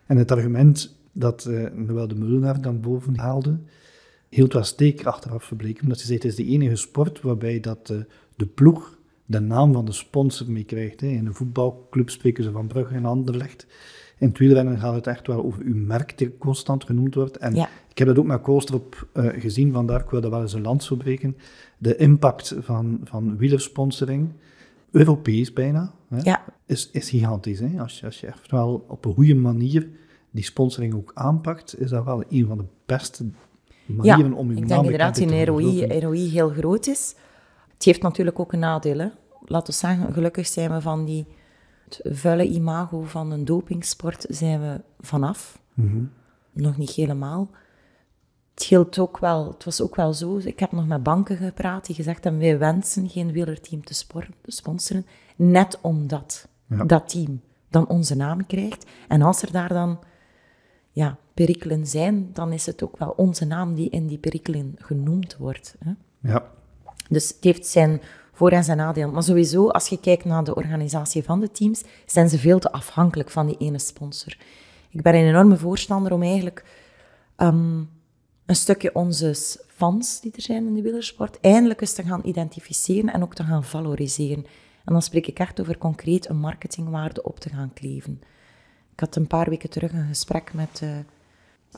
En 0.05 0.17
het 0.17 0.31
argument 0.31 0.95
dat 1.11 1.45
uh, 1.49 1.69
Noël 1.73 2.07
de 2.07 2.15
Mullenaar 2.15 2.61
dan 2.61 2.81
boven 2.81 3.17
haalde, 3.17 3.57
hield 4.31 4.53
wel 4.53 4.63
steek 4.63 5.05
achteraf 5.05 5.43
verbleken. 5.43 5.83
Omdat 5.83 5.97
hij 5.97 6.05
zei, 6.05 6.17
het 6.17 6.27
is 6.27 6.35
de 6.35 6.45
enige 6.45 6.75
sport 6.75 7.21
waarbij 7.21 7.59
dat, 7.59 7.89
uh, 7.91 7.97
de 8.35 8.45
ploeg 8.45 8.99
de 9.25 9.39
naam 9.39 9.73
van 9.73 9.85
de 9.85 9.91
sponsor 9.91 10.51
mee 10.51 10.63
krijgt. 10.63 11.01
Hè. 11.01 11.07
In 11.07 11.25
de 11.25 11.33
voetbalclub 11.33 12.09
spreken 12.09 12.43
ze 12.43 12.51
van 12.51 12.67
Brugge 12.67 12.95
en 12.95 13.05
Anderlecht. 13.05 13.67
In 14.17 14.27
het 14.27 14.37
wielrennen 14.37 14.77
gaat 14.79 14.95
het 14.95 15.07
echt 15.07 15.27
wel 15.27 15.43
over 15.43 15.63
uw 15.63 15.75
merk 15.75 16.17
die 16.17 16.37
constant 16.37 16.83
genoemd 16.83 17.15
wordt. 17.15 17.37
En 17.37 17.55
Ja. 17.55 17.69
ik 17.89 17.97
heb 17.97 18.07
dat 18.07 18.17
ook 18.17 18.25
met 18.25 18.41
Koolstrop 18.41 19.07
uh, 19.13 19.25
gezien, 19.41 19.71
vandaar 19.71 20.01
ik 20.01 20.09
wil 20.09 20.21
dat 20.21 20.31
wel 20.31 20.41
eens 20.41 20.53
een 20.53 20.61
land 20.61 20.83
zo 20.83 20.95
breken. 20.95 21.37
De 21.77 21.95
impact 21.95 22.55
van, 22.59 22.99
van 23.03 23.37
wielersponsoring, 23.37 24.29
Europees 24.91 25.53
bijna, 25.53 25.93
hè, 26.07 26.17
Ja. 26.21 26.43
is, 26.65 26.89
is 26.91 27.09
gigantisch. 27.09 27.59
Hè. 27.59 27.79
Als, 27.81 27.99
je, 27.99 28.05
als 28.05 28.19
je 28.19 28.27
echt 28.27 28.51
wel 28.51 28.85
op 28.87 29.05
een 29.05 29.13
goede 29.13 29.35
manier 29.35 29.89
die 30.31 30.43
sponsoring 30.43 30.93
ook 30.93 31.11
aanpakt, 31.13 31.79
is 31.79 31.89
dat 31.89 32.05
wel 32.05 32.23
een 32.29 32.45
van 32.47 32.57
de 32.57 32.65
beste 32.85 33.25
manieren 33.85 34.33
om 34.33 34.51
je 34.51 34.57
ik 34.61 34.67
denk 34.67 34.83
inderdaad 34.83 35.17
een 35.17 35.45
ROI. 35.45 35.99
ROI 35.99 36.29
heel 36.29 36.49
groot 36.49 36.87
is. 36.87 37.15
Het 37.73 37.83
heeft 37.83 38.01
natuurlijk 38.01 38.39
ook 38.39 38.53
een 38.53 38.59
nadeel. 38.59 38.97
Hè. 38.99 39.07
Laten 39.45 39.73
we 39.73 39.79
zeggen, 39.79 40.13
gelukkig 40.13 40.47
zijn 40.47 40.71
we 40.71 40.81
van 40.81 41.05
die 41.05 41.25
vuile 42.03 42.47
imago 42.47 43.01
van 43.01 43.31
een 43.31 43.45
dopingsport 43.45 44.25
zijn 44.29 44.61
we 44.61 44.81
vanaf. 44.99 45.61
Mhm. 45.73 46.03
Nog 46.51 46.77
niet 46.77 46.89
helemaal. 46.91 47.49
Het 48.53 48.63
hield 48.63 48.99
ook 48.99 49.17
wel, 49.17 49.47
het 49.47 49.63
was 49.63 49.81
ook 49.81 49.95
wel 49.95 50.13
zo, 50.13 50.37
ik 50.43 50.59
heb 50.59 50.71
nog 50.71 50.87
met 50.87 51.03
banken 51.03 51.37
gepraat 51.37 51.85
die 51.85 51.95
gezegd 51.95 52.23
hebben, 52.23 52.41
wij 52.41 52.57
wensen 52.57 53.09
geen 53.09 53.31
wielerteam 53.31 53.83
te 53.83 54.05
sponsoren, 54.45 55.05
net 55.35 55.79
omdat 55.81 56.47
Ja. 56.67 56.83
dat 56.83 57.09
team 57.09 57.41
dan 57.69 57.87
onze 57.87 58.15
naam 58.15 58.45
krijgt. 58.45 58.85
En 59.07 59.21
als 59.21 59.41
er 59.41 59.51
daar 59.51 59.69
dan 59.69 59.99
ja, 60.91 61.17
perikelen 61.33 61.87
zijn, 61.87 62.29
dan 62.33 62.51
is 62.53 62.65
het 62.65 62.83
ook 62.83 62.97
wel 62.97 63.13
onze 63.17 63.45
naam 63.45 63.75
die 63.75 63.89
in 63.89 64.07
die 64.07 64.17
perikelen 64.17 64.75
genoemd 64.77 65.37
wordt. 65.37 65.75
Hè? 65.79 65.91
Ja, 66.31 66.51
Dus 67.09 67.27
het 67.27 67.43
heeft 67.43 67.67
zijn 67.67 68.01
voor- 68.33 68.51
en 68.51 68.63
zijn 68.63 68.77
nadeel. 68.77 69.11
Maar 69.11 69.23
sowieso, 69.23 69.69
als 69.69 69.87
je 69.87 69.99
kijkt 69.99 70.25
naar 70.25 70.43
de 70.43 70.55
organisatie 70.55 71.23
van 71.23 71.39
de 71.39 71.51
teams, 71.51 71.83
zijn 72.05 72.29
ze 72.29 72.37
veel 72.37 72.59
te 72.59 72.71
afhankelijk 72.71 73.29
van 73.29 73.47
die 73.47 73.57
ene 73.57 73.79
sponsor. 73.79 74.37
Ik 74.89 75.01
ben 75.01 75.15
een 75.15 75.27
enorme 75.27 75.57
voorstander 75.57 76.13
om 76.13 76.21
eigenlijk 76.21 76.65
ehm, 77.35 77.79
een 78.45 78.55
stukje 78.55 78.95
onze 78.95 79.35
fans 79.67 80.21
die 80.21 80.31
er 80.35 80.41
zijn 80.41 80.65
in 80.67 80.73
de 80.73 80.81
wielersport 80.81 81.39
eindelijk 81.39 81.81
eens 81.81 81.93
te 81.93 82.03
gaan 82.03 82.21
identificeren 82.23 83.13
en 83.13 83.23
ook 83.23 83.35
te 83.35 83.43
gaan 83.43 83.63
valoriseren. 83.63 84.45
En 84.85 84.93
dan 84.93 85.01
spreek 85.01 85.27
ik 85.27 85.39
echt 85.39 85.61
over 85.61 85.77
concreet 85.77 86.29
een 86.29 86.39
marketingwaarde 86.39 87.23
op 87.23 87.39
te 87.39 87.49
gaan 87.49 87.73
kleven. 87.73 88.21
Ik 88.91 88.99
had 88.99 89.15
een 89.15 89.27
paar 89.27 89.49
weken 89.49 89.69
terug 89.69 89.91
een 89.91 90.07
gesprek 90.07 90.53
met 90.53 90.79
eh, 90.83 90.97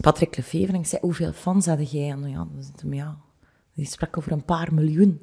Patrick 0.01 0.37
Lefevre 0.37 0.73
en 0.73 0.79
ik 0.79 0.85
zei, 0.85 1.01
hoeveel 1.01 1.33
fans 1.33 1.65
had 1.65 1.91
jij? 1.91 2.09
En 2.09 2.29
ja, 2.29 2.47
zei 2.79 2.95
ja, 2.95 3.17
die 3.73 3.85
sprak 3.85 4.17
over 4.17 4.31
een 4.31 4.45
paar 4.45 4.73
miljoen. 4.73 5.21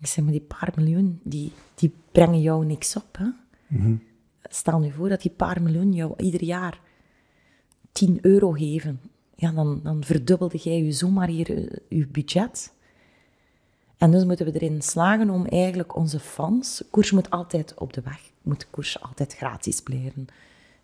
Ik 0.00 0.06
zeg, 0.06 0.24
maar 0.24 0.32
die 0.32 0.40
paar 0.40 0.72
miljoen, 0.76 1.20
die, 1.22 1.52
die 1.74 1.92
brengen 2.12 2.40
jou 2.40 2.64
niks 2.66 2.96
op. 2.96 3.18
Hè? 3.18 3.26
Stel 4.42 4.78
nu 4.78 4.90
voor 4.90 5.08
dat 5.08 5.22
die 5.22 5.30
paar 5.30 5.62
miljoen 5.62 5.92
jou 5.92 6.14
ieder 6.16 6.42
jaar 6.44 6.80
10 7.92 8.18
euro 8.22 8.50
geven. 8.50 9.00
ja, 9.34 9.52
dan, 9.52 9.80
dan 9.82 10.04
verdubbelde 10.04 10.58
jij 10.58 10.82
je 10.82 10.92
zomaar 10.92 11.28
hier 11.28 11.56
eh, 11.56 11.78
je 11.88 12.06
budget. 12.06 12.72
En 13.96 14.10
dus 14.10 14.24
moeten 14.24 14.46
we 14.46 14.52
erin 14.52 14.82
slagen 14.82 15.30
om 15.30 15.46
eigenlijk 15.46 15.96
onze 15.96 16.20
fans... 16.20 16.84
Koers 16.90 17.10
moet 17.10 17.30
altijd 17.30 17.74
op 17.74 17.92
de 17.92 18.00
weg. 18.00 18.30
Moet 18.42 18.70
koers 18.70 19.00
altijd 19.00 19.34
gratis 19.34 19.80
blijven. 19.80 20.26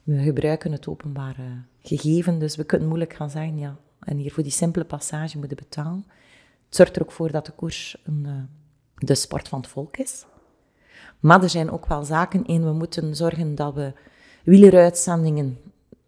We 0.05 0.23
gebruiken 0.23 0.73
het 0.73 0.89
openbare 0.89 1.63
gegeven, 1.81 2.39
dus 2.39 2.57
we 2.57 2.65
kunnen 2.65 2.89
moeilijk 2.89 3.15
gaan 3.15 3.31
zeggen... 3.31 3.59
Ja, 3.59 3.77
en 4.01 4.17
hier 4.17 4.33
voor 4.33 4.43
die 4.43 4.53
simpele 4.53 4.85
passage 4.85 5.39
moeten 5.39 5.57
betalen. 5.57 6.05
Het 6.67 6.77
zorgt 6.77 6.97
er 6.97 7.03
ook 7.03 7.13
voor 7.13 7.31
dat 7.31 7.47
de 7.47 7.53
koers 7.53 7.97
een, 8.05 8.25
uh, 8.27 8.33
de 8.95 9.15
sport 9.15 9.49
van 9.49 9.61
het 9.61 9.69
volk 9.69 9.97
is. 9.97 10.25
Maar 11.21 11.43
er 11.43 11.51
zijn 11.51 11.71
ook 11.71 11.87
wel 11.87 12.05
zaken 12.05 12.45
in. 12.45 12.65
We 12.65 12.73
moeten 12.73 13.17
zorgen 13.17 13.55
dat 13.55 13.75
we 13.75 13.93
wieleruitzendingen 14.45 15.59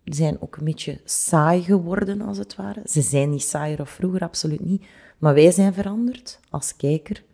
zijn 0.04 0.40
ook 0.40 0.56
een 0.56 0.64
beetje 0.64 1.00
saai 1.04 1.62
geworden, 1.62 2.20
als 2.20 2.38
het 2.38 2.56
ware. 2.56 2.82
Ze 2.84 3.00
zijn 3.00 3.30
niet 3.30 3.42
saaier 3.42 3.80
of 3.80 3.90
vroeger, 3.90 4.20
absoluut 4.20 4.64
niet. 4.64 4.84
Maar 5.18 5.34
wij 5.34 5.50
zijn 5.50 5.74
veranderd 5.74 6.40
als 6.50 6.76
kijker. 6.76 7.24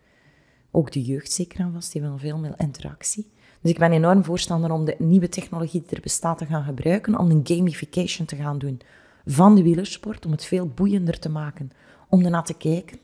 Ook 0.71 0.93
de 0.93 1.03
jeugd 1.03 1.33
zeker 1.33 1.61
en 1.61 1.73
vast, 1.73 1.93
die 1.93 2.01
wil 2.01 2.19
veel 2.19 2.39
meer 2.39 2.55
interactie. 2.57 3.31
Dus 3.63 3.71
ik 3.71 3.79
ben 3.79 3.93
enorm 3.93 4.25
voorstander 4.25 4.71
om 4.71 4.85
de 4.85 4.95
nieuwe 4.99 5.29
technologie 5.29 5.83
die 5.87 5.97
er 5.97 6.03
bestaat 6.03 6.39
te 6.39 6.47
gaan 6.47 6.65
gebruiken, 6.65 7.19
om 7.19 7.31
een 7.31 7.41
gamification 7.45 8.27
te 8.27 8.37
gaan 8.37 8.59
doen 8.59 8.81
van 9.27 9.55
de 9.55 9.63
wielersport, 9.63 10.27
om 10.27 10.33
het 10.33 10.45
veel 10.45 10.67
boeiender 10.67 11.19
te 11.19 11.29
maken, 11.29 11.71
om 12.09 12.25
ernaar 12.25 12.45
te 12.45 12.55
kijken. 12.55 12.99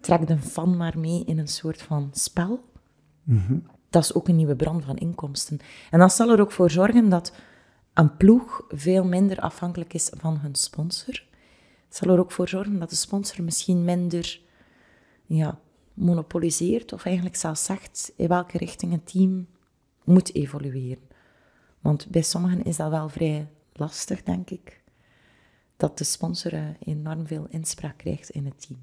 Trek 0.00 0.26
de 0.26 0.38
fan 0.38 0.76
maar 0.76 0.98
mee 0.98 1.24
in 1.24 1.38
een 1.38 1.48
soort 1.48 1.82
van 1.82 2.10
spel. 2.12 2.64
Mhm. 3.22 3.58
Dat 3.90 4.02
is 4.02 4.14
ook 4.14 4.28
een 4.28 4.36
nieuwe 4.36 4.56
bron 4.56 4.82
van 4.82 4.96
inkomsten. 4.96 5.58
En 5.90 5.98
dat 5.98 6.12
zal 6.12 6.30
er 6.30 6.40
ook 6.40 6.52
voor 6.52 6.70
zorgen 6.70 7.08
dat 7.08 7.32
een 7.92 8.16
ploeg 8.16 8.64
veel 8.68 9.04
minder 9.04 9.40
afhankelijk 9.40 9.94
is 9.94 10.10
van 10.16 10.38
hun 10.38 10.54
sponsor. 10.54 11.24
Het 11.88 11.96
zal 11.96 12.10
er 12.10 12.18
ook 12.18 12.32
voor 12.32 12.48
zorgen 12.48 12.78
dat 12.78 12.90
de 12.90 12.96
sponsor 12.96 13.44
misschien 13.44 13.84
minder 13.84 14.40
ja, 15.26 15.58
monopoliseert, 15.94 16.92
of 16.92 17.04
eigenlijk 17.04 17.36
zelfs 17.36 17.64
zegt 17.64 18.12
in 18.16 18.28
welke 18.28 18.58
richting 18.58 18.92
een 18.92 19.04
team 19.04 19.46
moet 20.04 20.34
evolueren. 20.34 21.02
Want 21.80 22.10
bij 22.10 22.22
sommigen 22.22 22.62
is 22.62 22.76
dat 22.76 22.90
wel 22.90 23.08
vrij 23.08 23.48
lastig, 23.72 24.22
denk 24.22 24.50
ik, 24.50 24.82
dat 25.76 25.98
de 25.98 26.04
sponsor 26.04 26.52
eh, 26.52 26.62
enorm 26.84 27.26
veel 27.26 27.46
inspraak 27.50 27.96
krijgt 27.96 28.30
in 28.30 28.44
het 28.44 28.66
team. 28.66 28.78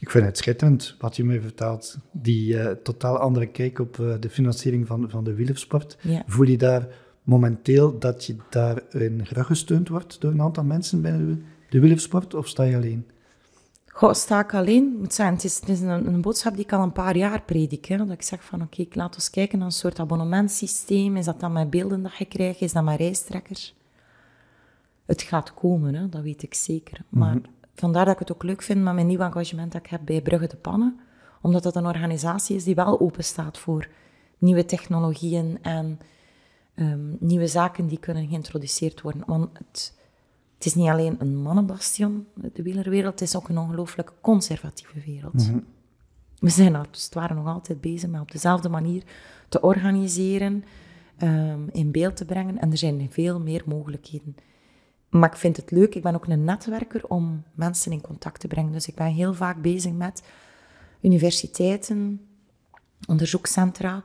Ik 0.00 0.10
vind 0.10 0.24
het 0.24 0.38
schitterend 0.38 0.96
wat 0.98 1.16
je 1.16 1.24
me 1.24 1.40
vertelt. 1.40 1.98
Die 2.12 2.54
uh, 2.54 2.70
totaal 2.70 3.18
andere 3.18 3.46
kijk 3.46 3.78
op 3.78 3.96
uh, 3.96 4.14
de 4.20 4.30
financiering 4.30 4.86
van, 4.86 5.10
van 5.10 5.24
de 5.24 5.34
wielersport. 5.34 5.98
Ja. 6.00 6.22
Voel 6.26 6.46
je 6.46 6.58
daar 6.58 6.88
momenteel 7.22 7.98
dat 7.98 8.24
je 8.24 8.36
daarin 8.50 9.20
ruggesteund 9.22 9.88
wordt 9.88 10.20
door 10.20 10.32
een 10.32 10.42
aantal 10.42 10.64
mensen 10.64 11.02
binnen 11.02 11.26
de, 11.26 11.42
de 11.68 11.80
wielersport, 11.80 12.34
of 12.34 12.48
sta 12.48 12.62
je 12.62 12.76
alleen? 12.76 13.06
Goh, 13.96 14.12
sta 14.12 14.40
ik 14.40 14.54
alleen? 14.54 14.92
Ik 14.92 14.98
moet 14.98 15.14
zeggen, 15.14 15.34
het 15.34 15.44
is, 15.44 15.60
het 15.60 15.68
is 15.68 15.80
een, 15.80 16.06
een, 16.06 16.20
boodschap 16.20 16.54
die 16.54 16.64
ik 16.64 16.72
al 16.72 16.82
een 16.82 16.92
paar 16.92 17.16
jaar 17.16 17.42
predik. 17.42 17.84
Hè? 17.84 17.96
Dat 17.96 18.10
ik 18.10 18.22
zeg 18.22 18.44
van, 18.44 18.62
oké, 18.62 18.80
okay, 18.80 19.02
laat 19.02 19.14
ons 19.14 19.30
kijken 19.30 19.58
naar 19.58 19.66
een 19.66 19.72
soort 19.72 19.98
abonnementsysteem. 19.98 21.16
Is 21.16 21.24
dat 21.24 21.40
dan 21.40 21.52
met 21.52 21.70
beelden 21.70 22.02
dat 22.02 22.16
je 22.16 22.24
krijgt? 22.24 22.60
Is 22.60 22.72
dat 22.72 22.84
met 22.84 22.98
reistrekkers? 22.98 23.74
Het 25.04 25.22
gaat 25.22 25.54
komen, 25.54 25.94
hè? 25.94 26.08
dat 26.08 26.22
weet 26.22 26.42
ik 26.42 26.54
zeker. 26.54 27.00
Maar 27.08 27.34
Mhm. 27.34 27.44
vandaar 27.74 28.04
dat 28.04 28.14
ik 28.14 28.20
het 28.20 28.32
ook 28.32 28.42
leuk 28.42 28.62
vind 28.62 28.82
met 28.82 28.94
mijn 28.94 29.06
nieuw 29.06 29.20
engagement 29.20 29.72
dat 29.72 29.84
ik 29.84 29.90
heb 29.90 30.00
bij 30.04 30.22
Brugge 30.22 30.46
de 30.46 30.56
Pannen. 30.56 31.00
Omdat 31.42 31.62
dat 31.62 31.76
een 31.76 31.86
organisatie 31.86 32.56
is 32.56 32.64
die 32.64 32.74
wel 32.74 33.00
open 33.00 33.24
staat 33.24 33.58
voor 33.58 33.88
nieuwe 34.38 34.64
technologieën 34.64 35.58
en 35.62 35.98
um, 36.74 37.16
nieuwe 37.20 37.46
zaken 37.46 37.86
die 37.86 37.98
kunnen 37.98 38.28
geïntroduceerd 38.28 39.00
worden. 39.00 39.22
Want 39.26 39.48
het, 39.58 39.94
het 40.56 40.66
is 40.66 40.74
niet 40.74 40.88
alleen 40.88 41.16
een 41.18 41.36
mannenbastion, 41.36 42.26
de 42.34 42.62
wielerwereld, 42.62 43.20
het 43.20 43.28
is 43.28 43.36
ook 43.36 43.48
een 43.48 43.58
ongelooflijk 43.58 44.12
conservatieve 44.20 45.00
wereld. 45.06 45.34
Mhm. 45.34 45.58
We 46.38 46.48
zijn 46.48 46.76
als 46.76 47.04
het 47.04 47.14
ware 47.14 47.34
nog 47.34 47.46
altijd 47.46 47.80
bezig 47.80 48.10
met 48.10 48.20
op 48.20 48.30
dezelfde 48.30 48.68
manier 48.68 49.02
te 49.48 49.60
organiseren, 49.60 50.64
um, 51.22 51.68
in 51.72 51.90
beeld 51.90 52.16
te 52.16 52.24
brengen. 52.24 52.58
En 52.58 52.70
er 52.70 52.78
zijn 52.78 53.08
veel 53.10 53.40
meer 53.40 53.62
mogelijkheden. 53.66 54.36
Maar 55.08 55.30
ik 55.30 55.36
vind 55.36 55.56
het 55.56 55.70
leuk, 55.70 55.94
ik 55.94 56.02
ben 56.02 56.14
ook 56.14 56.26
een 56.26 56.44
netwerker 56.44 57.06
om 57.08 57.42
mensen 57.54 57.92
in 57.92 58.00
contact 58.00 58.40
te 58.40 58.48
brengen. 58.48 58.72
Dus 58.72 58.88
ik 58.88 58.94
ben 58.94 59.06
heel 59.06 59.34
vaak 59.34 59.62
bezig 59.62 59.92
met 59.92 60.22
universiteiten, 61.00 62.20
onderzoekscentra, 63.06 64.04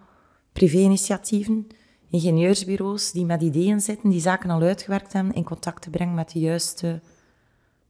privé-initiatieven, 0.51 1.67
ingenieursbureaus 2.11 3.11
die 3.11 3.25
met 3.25 3.41
ideeën 3.41 3.81
zitten, 3.81 4.09
die 4.09 4.21
zaken 4.21 4.49
al 4.49 4.61
uitgewerkt 4.61 5.13
hebben, 5.13 5.33
in 5.33 5.43
contact 5.43 5.81
te 5.81 5.89
brengen 5.89 6.13
met 6.13 6.31
de 6.31 6.39
juiste 6.39 7.01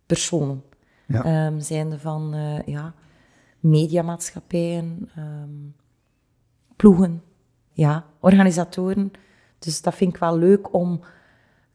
personen. 0.05 0.63
Ja. 1.07 1.47
Um, 1.47 1.59
zijnde 1.59 1.99
van 1.99 2.35
uh, 2.35 2.61
ja, 2.65 2.93
mediamaatschappijen, 3.59 5.09
um, 5.17 5.75
ploegen, 6.75 7.23
ja, 7.71 8.05
organisatoren. 8.19 9.11
Dus 9.59 9.81
dat 9.81 9.95
vind 9.95 10.13
ik 10.13 10.19
wel 10.19 10.37
leuk 10.37 10.73
om 10.73 11.01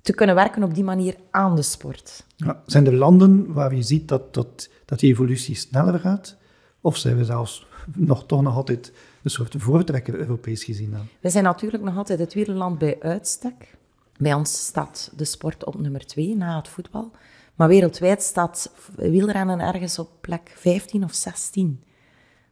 te 0.01 0.15
kunnen 0.15 0.35
werken 0.35 0.63
op 0.63 0.75
die 0.75 0.85
manier 0.85 1.17
aan 1.31 1.57
de 1.57 1.63
sport. 1.63 2.27
Ja. 2.37 2.63
Zijn 2.67 2.87
er 2.87 2.95
landen 2.95 3.53
waar 3.53 3.75
je 3.75 3.83
ziet 3.83 4.09
dat, 4.09 4.35
dat, 4.35 4.71
dat 4.85 4.99
die 4.99 5.11
evolutie 5.11 5.55
sneller 5.55 5.99
gaat? 5.99 6.37
Of 6.81 6.97
zijn 6.97 7.17
we 7.17 7.25
zelfs 7.25 7.67
nog 7.95 8.27
toch 8.27 8.43
nog 8.43 8.55
altijd 8.55 8.93
een 9.27 9.33
soort 9.33 9.55
voortrekker 9.59 10.15
Europees 10.15 10.65
gezien 10.65 10.91
dan? 10.91 11.07
We 11.21 11.31
zijn 11.31 11.45
natuurlijk 11.45 11.83
nog 11.83 11.97
altijd 11.97 12.19
het 12.19 12.35
wielerland 12.35 12.79
bij 12.79 12.97
uitstek. 13.01 13.77
Bij 14.17 14.35
ons 14.35 14.67
staat 14.67 15.13
de 15.17 15.25
sport 15.25 15.65
op 15.65 15.81
nummer 15.81 16.07
2 16.07 16.37
na 16.37 16.57
het 16.57 16.69
voetbal. 16.69 17.11
Maar 17.55 17.69
wereldwijd 17.69 18.23
staat 18.23 18.73
wielrennen 18.97 19.61
ergens 19.61 19.99
op 19.99 20.11
plek 20.21 20.53
15 20.57 21.05
of 21.05 21.15
16. 21.15 21.85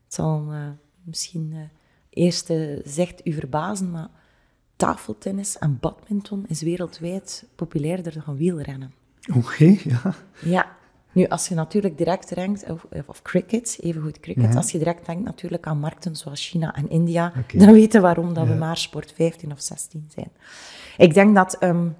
Het 0.04 0.14
zal 0.14 0.52
uh, 0.52 0.68
misschien 1.02 1.50
uh, 1.52 1.60
eerst 2.10 2.50
uh, 2.50 2.80
zegt 2.84 3.26
u 3.26 3.32
verbazen, 3.32 3.90
maar 3.90 4.08
tafeltennis 4.76 5.58
en 5.58 5.78
badminton 5.80 6.44
is 6.48 6.62
wereldwijd 6.62 7.46
populairder 7.54 8.22
dan 8.26 8.36
wielrennen. 8.36 8.94
Oké, 9.28 9.38
okay, 9.38 9.80
ja. 9.84 10.14
Ja, 10.40 10.73
nu 11.14 11.26
als 11.26 11.48
je 11.48 11.54
natuurlijk 11.54 11.98
direct 11.98 12.34
denkt, 12.34 12.70
of, 12.70 12.86
of 13.06 13.22
cricket, 13.22 13.78
even 13.80 14.02
goed 14.02 14.20
cricket, 14.20 14.52
ja. 14.52 14.56
als 14.56 14.70
je 14.70 14.78
direct 14.78 15.06
denkt 15.06 15.24
natuurlijk 15.24 15.66
aan 15.66 15.78
markten 15.78 16.16
zoals 16.16 16.48
China 16.48 16.74
en 16.74 16.90
India, 16.90 17.32
okay. 17.38 17.60
dan 17.60 17.72
weten 17.72 18.00
we 18.00 18.06
waarom 18.06 18.34
dat 18.34 18.46
ja. 18.46 18.52
we 18.52 18.58
maar 18.58 18.76
sport 18.76 19.12
15 19.12 19.52
of 19.52 19.60
16 19.60 20.08
zijn. 20.14 20.30
Ik 20.96 21.14
denk 21.14 21.34
dat 21.34 21.62
um, 21.62 21.96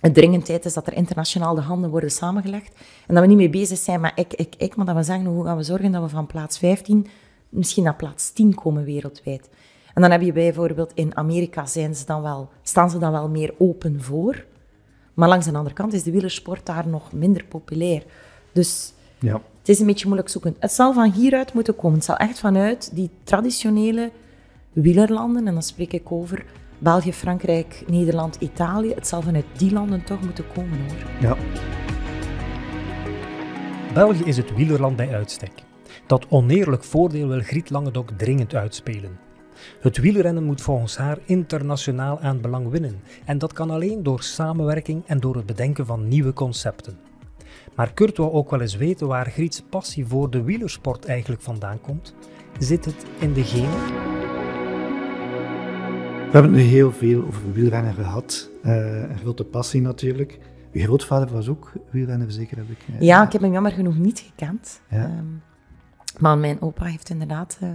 het 0.00 0.14
dringend 0.14 0.44
tijd 0.44 0.64
is 0.64 0.74
dat 0.74 0.86
er 0.86 0.92
internationaal 0.92 1.54
de 1.54 1.60
handen 1.60 1.90
worden 1.90 2.10
samengelegd 2.10 2.74
en 3.06 3.14
dat 3.14 3.22
we 3.22 3.28
niet 3.28 3.38
mee 3.38 3.50
bezig 3.50 3.78
zijn 3.78 4.00
met 4.00 4.12
ik, 4.14 4.34
ik, 4.34 4.54
ik, 4.56 4.76
maar 4.76 4.86
dat 4.86 4.96
we 4.96 5.02
zeggen 5.02 5.26
hoe 5.26 5.44
gaan 5.44 5.56
we 5.56 5.62
zorgen 5.62 5.92
dat 5.92 6.02
we 6.02 6.08
van 6.08 6.26
plaats 6.26 6.58
15 6.58 7.06
misschien 7.48 7.84
naar 7.84 7.96
plaats 7.96 8.32
10 8.32 8.54
komen 8.54 8.84
wereldwijd. 8.84 9.48
En 9.94 10.02
dan 10.02 10.10
heb 10.10 10.20
je 10.20 10.32
bijvoorbeeld 10.32 10.92
in 10.94 11.16
Amerika 11.16 11.66
zijn 11.66 11.94
ze 11.94 12.04
dan 12.04 12.22
wel, 12.22 12.48
staan 12.62 12.90
ze 12.90 12.98
dan 12.98 13.12
wel 13.12 13.28
meer 13.28 13.54
open 13.58 14.02
voor. 14.02 14.44
Maar 15.16 15.28
langs 15.28 15.46
de 15.46 15.52
andere 15.52 15.74
kant 15.74 15.92
is 15.92 16.02
de 16.02 16.10
wielersport 16.10 16.66
daar 16.66 16.88
nog 16.88 17.12
minder 17.12 17.44
populair. 17.44 18.02
Dus 18.52 18.92
ja. 19.18 19.40
het 19.58 19.68
is 19.68 19.80
een 19.80 19.86
beetje 19.86 20.06
moeilijk 20.06 20.28
zoeken. 20.28 20.56
Het 20.58 20.72
zal 20.72 20.92
van 20.92 21.10
hieruit 21.10 21.52
moeten 21.52 21.76
komen. 21.76 21.96
Het 21.96 22.04
zal 22.04 22.16
echt 22.16 22.38
vanuit 22.38 22.90
die 22.94 23.10
traditionele 23.24 24.10
wielerlanden, 24.72 25.46
en 25.46 25.52
dan 25.52 25.62
spreek 25.62 25.92
ik 25.92 26.12
over 26.12 26.44
België, 26.78 27.12
Frankrijk, 27.12 27.84
Nederland, 27.86 28.36
Italië. 28.36 28.94
Het 28.94 29.06
zal 29.06 29.22
vanuit 29.22 29.44
die 29.56 29.72
landen 29.72 30.04
toch 30.04 30.20
moeten 30.20 30.44
komen 30.54 30.78
hoor. 30.78 31.10
Ja. 31.20 31.36
België 33.94 34.24
is 34.24 34.36
het 34.36 34.54
wielerland 34.54 34.96
bij 34.96 35.14
uitstek. 35.14 35.52
Dat 36.06 36.26
oneerlijk 36.28 36.84
voordeel 36.84 37.28
wil 37.28 37.40
Griet 37.40 37.70
Langendok 37.70 38.10
dringend 38.10 38.54
uitspelen. 38.54 39.25
Het 39.80 39.98
wielrennen 39.98 40.44
moet 40.44 40.60
volgens 40.60 40.96
haar 40.96 41.18
internationaal 41.24 42.20
aan 42.20 42.40
belang 42.40 42.68
winnen 42.68 43.00
en 43.24 43.38
dat 43.38 43.52
kan 43.52 43.70
alleen 43.70 44.02
door 44.02 44.22
samenwerking 44.22 45.02
en 45.06 45.20
door 45.20 45.36
het 45.36 45.46
bedenken 45.46 45.86
van 45.86 46.08
nieuwe 46.08 46.32
concepten. 46.32 46.98
Maar 47.74 47.92
Kurt 47.92 48.16
wil 48.16 48.32
ook 48.32 48.50
wel 48.50 48.60
eens 48.60 48.76
weten 48.76 49.06
waar 49.06 49.30
Griets 49.30 49.62
passie 49.62 50.06
voor 50.06 50.30
de 50.30 50.42
wielersport 50.42 51.04
eigenlijk 51.04 51.42
vandaan 51.42 51.80
komt. 51.80 52.14
Zit 52.58 52.84
het 52.84 53.06
in 53.18 53.32
de 53.32 53.44
genen? 53.44 54.14
We 56.26 56.32
hebben 56.32 56.50
nu 56.50 56.60
heel 56.60 56.92
veel 56.92 57.24
over 57.26 57.52
wielrennen 57.52 57.94
gehad. 57.94 58.50
Uh, 58.64 59.00
een 59.10 59.18
grote 59.18 59.44
passie 59.44 59.80
natuurlijk. 59.80 60.38
Uw 60.72 60.82
grootvader 60.82 61.32
was 61.32 61.48
ook 61.48 61.72
wielrenner, 61.90 62.30
zeker 62.30 62.56
heb 62.56 62.70
ik. 62.70 62.78
Uh, 62.90 63.00
ja, 63.00 63.24
ik 63.24 63.32
heb 63.32 63.40
hem 63.40 63.52
jammer 63.52 63.72
genoeg 63.72 63.98
niet 63.98 64.18
gekend. 64.18 64.80
Ja. 64.90 65.04
Um, 65.04 65.42
maar 66.18 66.38
mijn 66.38 66.60
opa 66.60 66.84
heeft 66.84 67.10
inderdaad 67.10 67.58
uh, 67.62 67.70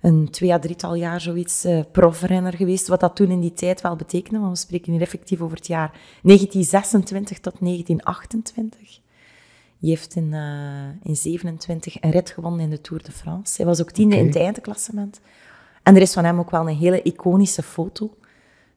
een 0.00 0.30
twee 0.30 0.52
à 0.52 0.58
drietal 0.58 0.94
jaar 0.94 1.20
zoiets 1.20 1.64
uh, 1.64 1.80
profrenner 1.92 2.52
geweest, 2.52 2.88
wat 2.88 3.00
dat 3.00 3.16
toen 3.16 3.30
in 3.30 3.40
die 3.40 3.52
tijd 3.52 3.80
wel 3.80 3.96
betekende, 3.96 4.38
want 4.38 4.52
we 4.52 4.58
spreken 4.58 4.92
hier 4.92 5.00
effectief 5.00 5.40
over 5.40 5.56
het 5.56 5.66
jaar 5.66 5.90
1926 6.22 7.38
tot 7.38 7.54
1928. 7.60 9.00
Je 9.78 9.88
heeft 9.88 10.14
in, 10.14 10.32
uh, 10.32 10.88
in 11.02 11.16
27 11.16 12.02
een 12.02 12.10
rit 12.10 12.30
gewonnen 12.30 12.60
in 12.60 12.70
de 12.70 12.80
Tour 12.80 13.02
de 13.02 13.12
France. 13.12 13.56
Hij 13.56 13.66
was 13.66 13.80
ook 13.80 13.90
tiende 13.90 14.14
okay. 14.14 14.26
in 14.26 14.32
het 14.32 14.42
eindklassement. 14.42 15.20
En 15.82 15.96
er 15.96 16.02
is 16.02 16.12
van 16.12 16.24
hem 16.24 16.38
ook 16.38 16.50
wel 16.50 16.68
een 16.68 16.76
hele 16.76 17.02
iconische 17.02 17.62
foto. 17.62 18.14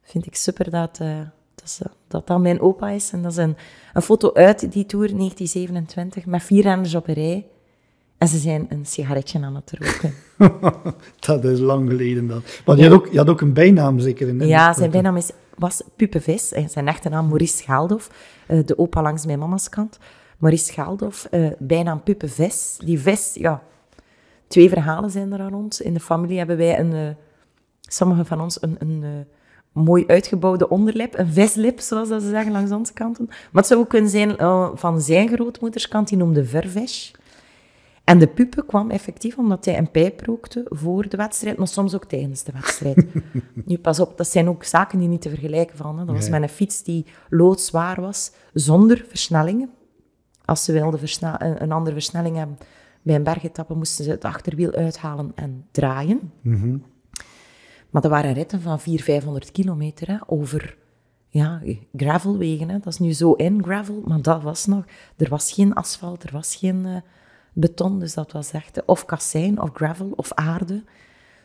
Vind 0.02 0.26
ik 0.26 0.36
super 0.36 0.70
dat, 0.70 1.00
uh, 1.02 1.18
dat 1.18 1.28
dat, 1.56 1.66
is, 1.66 1.80
dat 2.08 2.28
dat 2.28 2.42
mijn 2.42 2.62
opa 2.62 2.90
is. 2.90 3.12
En 3.12 3.22
dat 3.22 3.32
is 3.32 3.38
een, 3.38 3.58
een 3.94 4.02
foto 4.02 4.34
uit 4.34 4.72
die 4.72 4.86
Tour 4.86 5.08
1927 5.08 6.26
met 6.26 6.44
vier 6.44 6.62
renners 6.62 6.96
op 6.96 7.08
een 7.08 7.14
rij. 7.14 7.46
En 8.24 8.30
ze 8.30 8.38
zijn 8.38 8.66
een 8.70 8.86
sigaretje 8.86 9.40
aan 9.40 9.56
het 9.56 9.74
roken. 9.80 10.14
dat 11.20 11.44
is 11.44 11.60
lang 11.60 11.90
geleden 11.90 12.28
dan. 12.28 12.42
Maar 12.66 12.78
je 12.78 12.84
had 12.84 12.94
ook, 12.94 13.08
je 13.08 13.18
had 13.18 13.30
ook 13.30 13.42
een 13.42 13.54
bijnaam 13.54 14.00
zeker 14.00 14.28
in 14.28 14.48
Ja, 14.48 14.74
zijn 14.74 14.92
bijnaam 14.92 15.18
is, 15.18 15.32
was 15.58 15.82
Pupevis. 15.96 16.52
En 16.52 16.70
zijn 16.70 16.88
echte 16.88 17.10
naam 17.10 17.28
Maurice 17.28 17.58
Schaaldof. 17.58 18.10
Uh, 18.48 18.66
de 18.66 18.78
opa 18.78 19.02
langs 19.02 19.26
mijn 19.26 19.40
mama's 19.40 19.70
kant. 19.70 20.00
Maurice 20.38 20.66
Schaaldof, 20.66 21.28
uh, 21.32 21.48
bijnaam 21.60 22.04
Pupevis. 22.04 22.78
Die 22.86 23.00
vis, 23.00 23.34
ja, 23.34 23.62
twee 24.48 24.70
verhalen 24.70 25.12
zijn 25.12 25.34
er 25.34 25.40
aan 25.40 25.52
rond. 25.52 25.82
In 25.82 25.94
de 25.94 26.00
familie 26.00 26.38
hebben 26.38 26.58
wij 26.58 26.80
een, 26.80 27.16
sommigen 27.82 28.26
van 28.26 28.42
ons 28.42 28.62
een, 28.62 28.76
een 28.80 29.26
mooi 29.72 30.04
uitgebouwde 30.08 30.70
onderlip, 30.70 31.18
een 31.18 31.34
vislip, 31.34 31.80
zoals 31.80 32.10
dat 32.10 32.22
ze 32.22 32.30
zeggen 32.30 32.52
langs 32.52 32.72
onze 32.72 32.94
kanten. 32.94 33.26
Maar 33.26 33.62
het 33.62 33.68
zou 33.68 33.80
ook 33.80 33.90
kunnen 33.90 34.10
zijn 34.10 34.36
van 34.78 35.02
zijn 35.02 35.28
grootmoederskant, 35.28 36.08
die 36.08 36.18
noemde 36.18 36.46
vervis. 36.46 37.14
En 38.04 38.20
de 38.20 38.28
pupe 38.28 38.66
kwam 38.66 38.90
effectief 38.90 39.38
omdat 39.38 39.66
hij 39.66 39.78
een 39.78 39.92
pijp 39.92 40.26
rookte 40.26 40.66
voor 40.70 41.10
de 41.10 41.18
wedstrijd, 41.18 41.58
maar 41.58 41.68
soms 41.68 41.96
ook 41.96 42.06
tijdens 42.06 42.44
de 42.44 42.52
wedstrijd. 42.52 43.06
nu, 43.66 43.78
pas 43.78 44.00
op, 44.00 44.18
dat 44.18 44.28
zijn 44.28 44.50
ook 44.50 44.64
zaken 44.64 45.00
die 45.00 45.08
niet 45.08 45.22
te 45.22 45.30
vergelijken 45.30 45.78
van. 45.78 46.00
Hè. 46.00 46.06
Dat 46.06 46.16
was 46.16 46.30
met 46.30 46.42
een 46.42 46.50
fiets 46.50 46.84
die 46.84 47.06
loodzwaar 47.30 48.02
was, 48.02 48.32
zonder 48.54 49.06
versnellingen. 49.08 49.70
Als 50.46 50.64
ze 50.64 50.72
wilden 50.72 51.00
een 51.62 51.72
andere 51.72 51.96
versnelling 51.96 52.38
hebben 52.38 52.58
bij 53.02 53.16
een 53.16 53.24
bergetappe, 53.24 53.76
moesten 53.76 54.06
ze 54.06 54.12
het 54.12 54.26
achterwiel 54.26 54.72
uithalen 54.72 55.32
en 55.36 55.66
draaien. 55.72 56.32
Mhm. 56.42 56.78
Maar 57.90 58.02
dat 58.02 58.12
waren 58.12 58.34
ritten 58.34 58.62
van 58.62 58.80
400, 58.80 59.04
500 59.04 59.52
kilometer 59.52 60.08
hè, 60.08 60.18
over 60.26 60.78
ja, 61.30 61.62
gravelwegen. 61.96 62.70
Hè. 62.70 62.80
Dat 62.80 62.94
is 62.94 63.00
nu 63.00 63.14
zo 63.14 63.34
in 63.34 63.64
gravel, 63.64 64.02
maar 64.06 64.22
dat 64.22 64.42
was 64.42 64.66
nog... 64.66 64.86
Er 65.18 65.30
was 65.30 65.52
geen 65.52 65.74
asfalt, 65.74 66.24
er 66.24 66.32
was 66.32 66.56
geen... 66.56 66.86
Uh, 66.86 66.96
beton. 67.54 68.00
Dus 68.00 68.14
dat 68.14 68.32
was 68.32 68.52
echt 68.52 68.86
of 68.86 69.06
kassijn 69.06 69.62
of 69.62 69.70
gravel 69.74 70.12
of 70.16 70.34
aarde. 70.34 70.84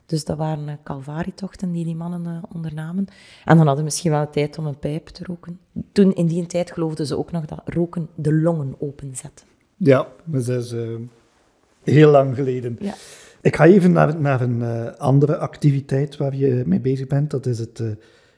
Dus 0.06 0.24
dat 0.24 0.36
waren 0.36 0.68
uh, 0.68 0.72
calvarietochten 0.84 1.72
die 1.72 1.84
die 1.84 1.96
mannen 1.96 2.24
uh, 2.26 2.42
ondernamen. 2.54 3.06
En 3.44 3.56
dan 3.56 3.66
hadden 3.66 3.76
ze 3.76 3.82
misschien 3.82 4.10
wel 4.10 4.30
tijd 4.30 4.58
om 4.58 4.66
een 4.66 4.78
pijp 4.78 5.06
te 5.06 5.24
roken. 5.24 5.58
Toen, 5.92 6.14
in 6.14 6.26
die 6.26 6.46
tijd, 6.46 6.72
geloofden 6.72 7.06
ze 7.06 7.18
ook 7.18 7.30
nog 7.30 7.44
dat 7.44 7.60
roken 7.64 8.08
de 8.14 8.34
longen 8.34 8.74
openzetten. 8.78 9.46
Ja, 9.76 10.06
dat 10.24 10.48
is 10.48 10.72
uh, 10.72 10.98
heel 11.82 12.10
lang 12.10 12.34
geleden. 12.34 12.76
Ja. 12.80 12.94
Ik 13.40 13.56
ga 13.56 13.64
even 13.64 13.92
naar, 13.92 14.20
naar 14.20 14.40
een 14.40 14.96
andere 14.96 15.36
activiteit 15.36 16.16
waar 16.16 16.34
je 16.34 16.62
mee 16.66 16.80
bezig 16.80 17.06
bent. 17.06 17.30
Dat 17.30 17.46
is 17.46 17.58
het 17.58 17.82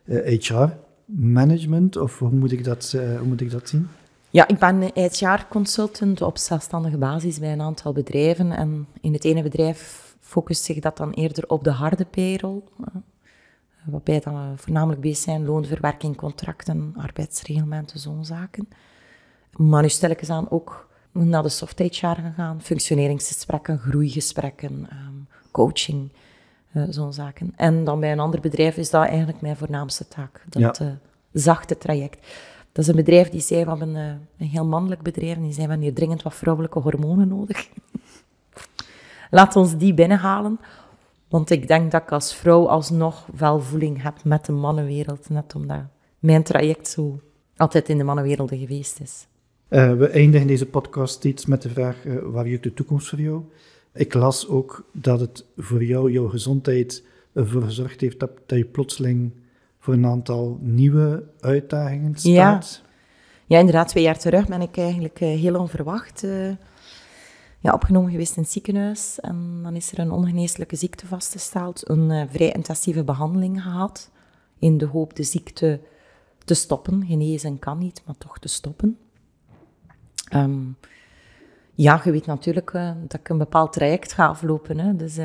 HR-management, 0.04 1.96
of 1.96 2.18
hoe 2.18 2.30
moet, 2.30 2.52
ik 2.52 2.64
dat, 2.64 2.96
hoe 3.18 3.26
moet 3.26 3.40
ik 3.40 3.50
dat 3.50 3.68
zien? 3.68 3.88
Ja, 4.30 4.48
ik 4.48 4.58
ben 4.58 4.90
HR-consultant 4.94 6.22
op 6.22 6.38
zelfstandige 6.38 6.98
basis 6.98 7.38
bij 7.38 7.52
een 7.52 7.60
aantal 7.60 7.92
bedrijven. 7.92 8.52
En 8.52 8.86
in 9.00 9.12
het 9.12 9.24
ene 9.24 9.42
bedrijf 9.42 10.10
focust 10.20 10.64
zich 10.64 10.78
dat 10.78 10.96
dan 10.96 11.12
eerder 11.12 11.48
op 11.48 11.64
de 11.64 11.70
harde 11.70 12.04
payroll. 12.04 12.62
Waarbij 13.84 14.20
dan 14.20 14.58
voornamelijk 14.58 15.00
bezig 15.00 15.18
zijn 15.18 15.44
loonverwerking, 15.44 16.16
contracten, 16.16 16.94
arbeidsreglementen, 16.96 17.98
zo'n 17.98 18.24
zaken. 18.24 18.68
Maar 19.52 19.82
nu 19.82 19.88
stel 19.88 20.10
ik 20.10 20.20
eens 20.20 20.30
aan 20.30 20.50
ook 20.50 20.88
naar 21.12 21.42
de 21.42 21.48
soft 21.48 21.78
HR 21.78 22.06
gegaan. 22.06 22.62
Functioneringsgesprekken, 22.62 23.78
groeigesprekken, 23.78 24.86
ehm, 24.90 25.14
coaching, 25.50 26.12
uh, 26.72 26.84
zo'n 26.88 27.12
zaken. 27.12 27.52
En 27.56 27.84
dan 27.84 28.00
bij 28.00 28.12
een 28.12 28.20
ander 28.20 28.40
bedrijf 28.40 28.76
is 28.76 28.90
dat 28.90 29.06
eigenlijk 29.06 29.40
mijn 29.40 29.56
voornaamste 29.56 30.08
taak. 30.08 30.44
Dat 30.48 30.76
ja. 30.78 30.86
uh, 30.86 30.92
zachte 31.32 31.78
traject. 31.78 32.26
Dat 32.72 32.84
is 32.84 32.90
een 32.90 32.96
bedrijf 32.96 33.28
die 33.28 33.40
zei, 33.40 33.64
we 33.64 33.68
hebben 33.70 33.88
een, 33.88 33.96
eh, 33.96 34.20
een 34.38 34.46
heel 34.46 34.66
mannelijk 34.66 35.02
bedrijf 35.02 35.36
en 35.36 35.42
die 35.42 35.52
zei, 35.52 35.64
we 35.64 35.70
hebben 35.70 35.86
hier 35.86 35.96
dringend 35.96 36.22
wat 36.22 36.34
vrouwelijke 36.34 36.78
hormonen 36.78 37.28
nodig. 37.28 37.68
Laat 39.30 39.56
ons 39.56 39.76
die 39.76 39.94
binnenhalen. 39.94 40.60
Want 41.28 41.50
ik 41.50 41.68
denk 41.68 41.90
dat 41.90 42.02
ik 42.02 42.12
als 42.12 42.34
vrouw 42.34 42.68
alsnog 42.68 43.26
welvoeling 43.34 44.02
heb 44.02 44.24
met 44.24 44.46
de 44.46 44.52
mannenwereld. 44.52 45.28
Net 45.28 45.54
omdat 45.54 45.82
mijn 46.18 46.42
traject 46.42 46.88
zo 46.88 47.20
altijd 47.56 47.88
in 47.88 47.98
de 47.98 48.04
mannenwereld 48.04 48.50
geweest 48.50 49.00
is. 49.00 49.26
Uh, 49.68 49.92
we 49.92 50.08
eindigen 50.08 50.46
deze 50.46 50.66
podcast 50.66 51.14
steeds 51.14 51.46
met 51.46 51.62
de 51.62 51.68
vraag, 51.68 52.04
uh, 52.04 52.18
waar 52.22 52.48
je 52.48 52.60
de 52.60 52.74
toekomst 52.74 53.08
voor 53.08 53.20
jou? 53.20 53.42
Ik 53.92 54.14
las 54.14 54.48
ook 54.48 54.84
dat 54.92 55.20
het 55.20 55.44
voor 55.56 55.84
jou, 55.84 56.12
jouw 56.12 56.28
gezondheid, 56.28 57.04
ervoor 57.32 57.62
gezorgd 57.62 58.00
heeft 58.00 58.20
dat 58.20 58.30
je 58.46 58.64
plotseling 58.64 59.32
voor 59.80 59.94
een 59.94 60.06
aantal 60.06 60.58
nieuwe 60.60 61.24
uitdagingen 61.40 62.14
staat. 62.14 62.82
Ja. 62.82 62.88
ja, 63.46 63.58
inderdaad. 63.58 63.88
Twee 63.88 64.02
jaar 64.02 64.18
terug 64.18 64.46
ben 64.46 64.60
ik 64.60 64.76
eigenlijk 64.76 65.20
uh, 65.20 65.40
heel 65.40 65.60
onverwacht 65.60 66.22
uh, 66.22 66.48
ja, 67.58 67.72
opgenomen 67.72 68.10
geweest 68.10 68.36
in 68.36 68.42
het 68.42 68.52
ziekenhuis. 68.52 69.20
En 69.20 69.60
dan 69.62 69.76
is 69.76 69.92
er 69.92 69.98
een 69.98 70.10
ongeneeslijke 70.10 70.76
ziekte 70.76 71.06
vastgesteld. 71.06 71.88
Een 71.88 72.10
uh, 72.10 72.22
vrij 72.30 72.52
intensieve 72.52 73.04
behandeling 73.04 73.62
gehad. 73.62 74.10
In 74.58 74.78
de 74.78 74.86
hoop 74.86 75.16
de 75.16 75.22
ziekte 75.22 75.80
te 76.44 76.54
stoppen. 76.54 77.06
Genezen 77.06 77.58
kan 77.58 77.78
niet, 77.78 78.02
maar 78.06 78.18
toch 78.18 78.38
te 78.38 78.48
stoppen. 78.48 78.98
Um, 80.34 80.76
ja, 81.74 82.00
je 82.04 82.10
weet 82.10 82.26
natuurlijk 82.26 82.72
dat 83.08 83.20
ik 83.20 83.28
een 83.28 83.38
bepaald 83.38 83.72
traject 83.72 84.12
ga 84.12 84.26
aflopen. 84.26 84.78
Hè. 84.78 84.96
Dus 84.96 85.18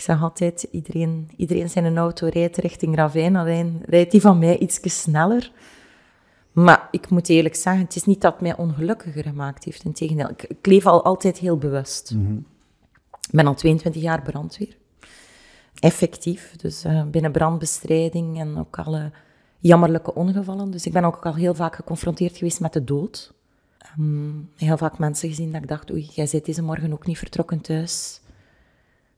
ik 0.00 0.06
zeg 0.06 0.22
altijd, 0.22 0.66
iedereen, 0.70 1.30
iedereen 1.36 1.68
zijn 1.68 1.96
auto 1.96 2.28
rijdt 2.28 2.56
richting 2.56 2.96
Ravijn, 2.96 3.36
alleen 3.36 3.82
rijdt 3.84 4.10
die 4.10 4.20
van 4.20 4.38
mij 4.38 4.58
iets 4.58 4.80
sneller. 4.82 5.52
Maar 6.52 6.88
ik 6.90 7.10
moet 7.10 7.28
eerlijk 7.28 7.54
zeggen, 7.54 7.82
het 7.82 7.96
is 7.96 8.04
niet 8.04 8.20
dat 8.20 8.32
het 8.32 8.40
mij 8.40 8.56
ongelukkiger 8.56 9.22
gemaakt 9.22 9.64
heeft. 9.64 9.84
Integendeel, 9.84 10.28
ik, 10.28 10.42
ik 10.42 10.66
leef 10.66 10.86
al 10.86 11.04
altijd 11.04 11.38
heel 11.38 11.58
bewust. 11.58 12.14
Mhm. 12.14 12.36
Ik 13.10 13.30
ben 13.30 13.46
al 13.46 13.54
22 13.54 14.02
jaar 14.02 14.22
brandweer. 14.22 14.76
Effectief, 15.74 16.56
dus 16.56 16.84
uh, 16.84 17.04
binnen 17.04 17.32
brandbestrijding 17.32 18.38
en 18.38 18.58
ook 18.58 18.78
alle 18.78 19.12
jammerlijke 19.58 20.14
ongevallen. 20.14 20.70
Dus 20.70 20.86
ik 20.86 20.92
ben 20.92 21.04
ook 21.04 21.26
al 21.26 21.34
heel 21.34 21.54
vaak 21.54 21.74
geconfronteerd 21.74 22.36
geweest 22.36 22.60
met 22.60 22.72
de 22.72 22.84
dood. 22.84 23.32
Um, 23.98 24.50
heel 24.56 24.76
vaak 24.76 24.98
mensen 24.98 25.28
gezien 25.28 25.52
dat 25.52 25.62
ik 25.62 25.68
dacht, 25.68 25.90
oei, 25.92 26.08
jij 26.12 26.26
zit 26.26 26.44
deze 26.44 26.62
morgen 26.62 26.92
ook 26.92 27.06
niet 27.06 27.18
vertrokken 27.18 27.60
thuis 27.60 28.20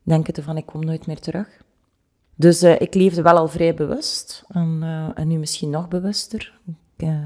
denken 0.02 0.42
van 0.42 0.56
ik 0.56 0.66
kom 0.66 0.84
nooit 0.84 1.06
meer 1.06 1.20
terug. 1.20 1.62
Dus 2.34 2.62
uh, 2.62 2.80
ik 2.80 2.94
leefde 2.94 3.22
wel 3.22 3.36
al 3.36 3.48
vrij 3.48 3.74
bewust 3.74 4.44
en, 4.48 4.78
uh, 4.82 5.18
en 5.18 5.28
nu 5.28 5.38
misschien 5.38 5.70
nog 5.70 5.88
bewuster. 5.88 6.58
Ik 6.96 7.06
uh, 7.06 7.24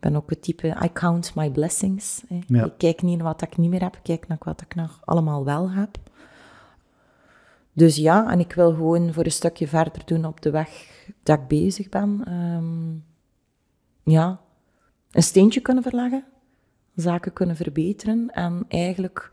ben 0.00 0.16
ook 0.16 0.30
het 0.30 0.42
type, 0.42 0.76
I 0.84 0.92
count 0.92 1.34
my 1.34 1.50
blessings. 1.50 2.22
Ja. 2.46 2.64
Ik 2.64 2.72
kijk 2.76 3.02
niet 3.02 3.16
naar 3.16 3.26
wat 3.26 3.42
ik 3.42 3.56
niet 3.56 3.70
meer 3.70 3.82
heb, 3.82 3.96
ik 3.96 4.02
kijk 4.02 4.28
naar 4.28 4.38
wat 4.40 4.60
ik 4.60 4.74
nog 4.74 5.00
allemaal 5.04 5.44
wel 5.44 5.70
heb. 5.70 5.98
Dus 7.72 7.96
ja, 7.96 8.30
en 8.30 8.40
ik 8.40 8.52
wil 8.52 8.74
gewoon 8.74 9.12
voor 9.12 9.24
een 9.24 9.32
stukje 9.32 9.68
verder 9.68 10.02
doen 10.04 10.24
op 10.24 10.42
de 10.42 10.50
weg 10.50 10.88
dat 11.22 11.38
ik 11.38 11.48
bezig 11.48 11.88
ben. 11.88 12.32
Um, 12.32 13.04
ja, 14.02 14.40
een 15.10 15.22
steentje 15.22 15.60
kunnen 15.60 15.82
verleggen, 15.82 16.24
zaken 16.94 17.32
kunnen 17.32 17.56
verbeteren 17.56 18.30
en 18.30 18.64
eigenlijk 18.68 19.31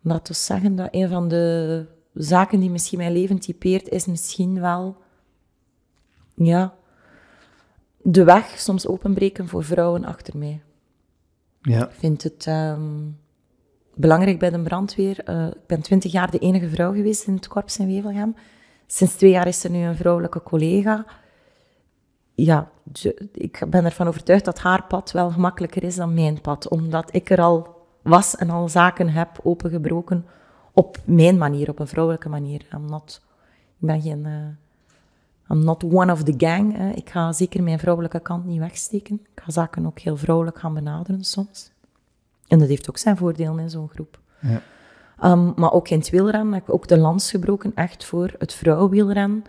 laten 0.00 0.32
we 0.32 0.38
zeggen 0.38 0.76
dat 0.76 0.88
een 0.90 1.08
van 1.08 1.28
de 1.28 1.86
zaken 2.14 2.60
die 2.60 2.70
misschien 2.70 2.98
mijn 2.98 3.12
leven 3.12 3.38
typeert, 3.38 3.88
is 3.88 4.06
misschien 4.06 4.60
wel, 4.60 4.96
ja, 6.34 6.74
de 8.02 8.24
weg 8.24 8.58
soms 8.58 8.86
openbreken 8.86 9.48
voor 9.48 9.64
vrouwen 9.64 10.04
achter 10.04 10.38
mij. 10.38 10.62
Ja. 11.60 11.88
Ik 11.88 11.94
vind 11.94 12.22
het 12.22 12.46
um, 12.46 13.18
belangrijk 13.94 14.38
bij 14.38 14.50
de 14.50 14.60
brandweer. 14.60 15.28
Uh, 15.28 15.46
ik 15.46 15.66
ben 15.66 15.80
twintig 15.80 16.12
jaar 16.12 16.30
de 16.30 16.38
enige 16.38 16.68
vrouw 16.68 16.92
geweest 16.92 17.26
in 17.26 17.34
het 17.34 17.48
korps 17.48 17.78
in 17.78 17.86
Wevelgem. 17.86 18.36
Sinds 18.86 19.14
twee 19.14 19.30
jaar 19.30 19.46
is 19.46 19.64
er 19.64 19.70
nu 19.70 19.78
een 19.78 19.96
vrouwelijke 19.96 20.42
collega. 20.42 21.06
Ja, 22.34 22.70
ik 23.32 23.62
ben 23.68 23.84
ervan 23.84 24.06
overtuigd 24.06 24.44
dat 24.44 24.58
haar 24.58 24.84
pad 24.84 25.10
wel 25.10 25.30
gemakkelijker 25.30 25.82
is 25.82 25.96
dan 25.96 26.14
mijn 26.14 26.40
pad, 26.40 26.68
omdat 26.68 27.14
ik 27.14 27.30
er 27.30 27.40
al 27.40 27.77
was 28.08 28.36
en 28.36 28.50
al 28.50 28.68
zaken 28.68 29.08
heb 29.08 29.40
opengebroken 29.42 30.26
op 30.72 30.98
mijn 31.04 31.38
manier, 31.38 31.68
op 31.68 31.78
een 31.78 31.88
vrouwelijke 31.88 32.28
manier. 32.28 32.66
I'm 32.74 32.84
not, 32.84 33.22
ik 33.80 33.86
ben 33.86 34.02
geen... 34.02 34.24
Uh, 34.26 34.32
I'm 35.50 35.64
not 35.64 35.84
one 35.84 36.12
of 36.12 36.22
the 36.22 36.34
gang. 36.36 36.76
Hè. 36.76 36.90
Ik 36.90 37.10
ga 37.10 37.32
zeker 37.32 37.62
mijn 37.62 37.78
vrouwelijke 37.78 38.20
kant 38.20 38.44
niet 38.44 38.58
wegsteken. 38.58 39.20
Ik 39.34 39.42
ga 39.42 39.50
zaken 39.50 39.86
ook 39.86 39.98
heel 39.98 40.16
vrouwelijk 40.16 40.58
gaan 40.58 40.74
benaderen 40.74 41.24
soms. 41.24 41.72
En 42.48 42.58
dat 42.58 42.68
heeft 42.68 42.88
ook 42.88 42.98
zijn 42.98 43.16
voordelen 43.16 43.58
in 43.58 43.70
zo'n 43.70 43.88
groep. 43.88 44.18
Ja. 44.40 44.62
Um, 45.32 45.52
maar 45.56 45.72
ook 45.72 45.88
in 45.88 45.98
het 45.98 46.10
wielrennen 46.10 46.52
heb 46.52 46.62
ik 46.62 46.74
ook 46.74 46.88
de 46.88 46.98
lans 46.98 47.30
gebroken, 47.30 47.72
echt 47.74 48.04
voor 48.04 48.34
het 48.38 48.54
vrouwenwielrennen. 48.54 49.44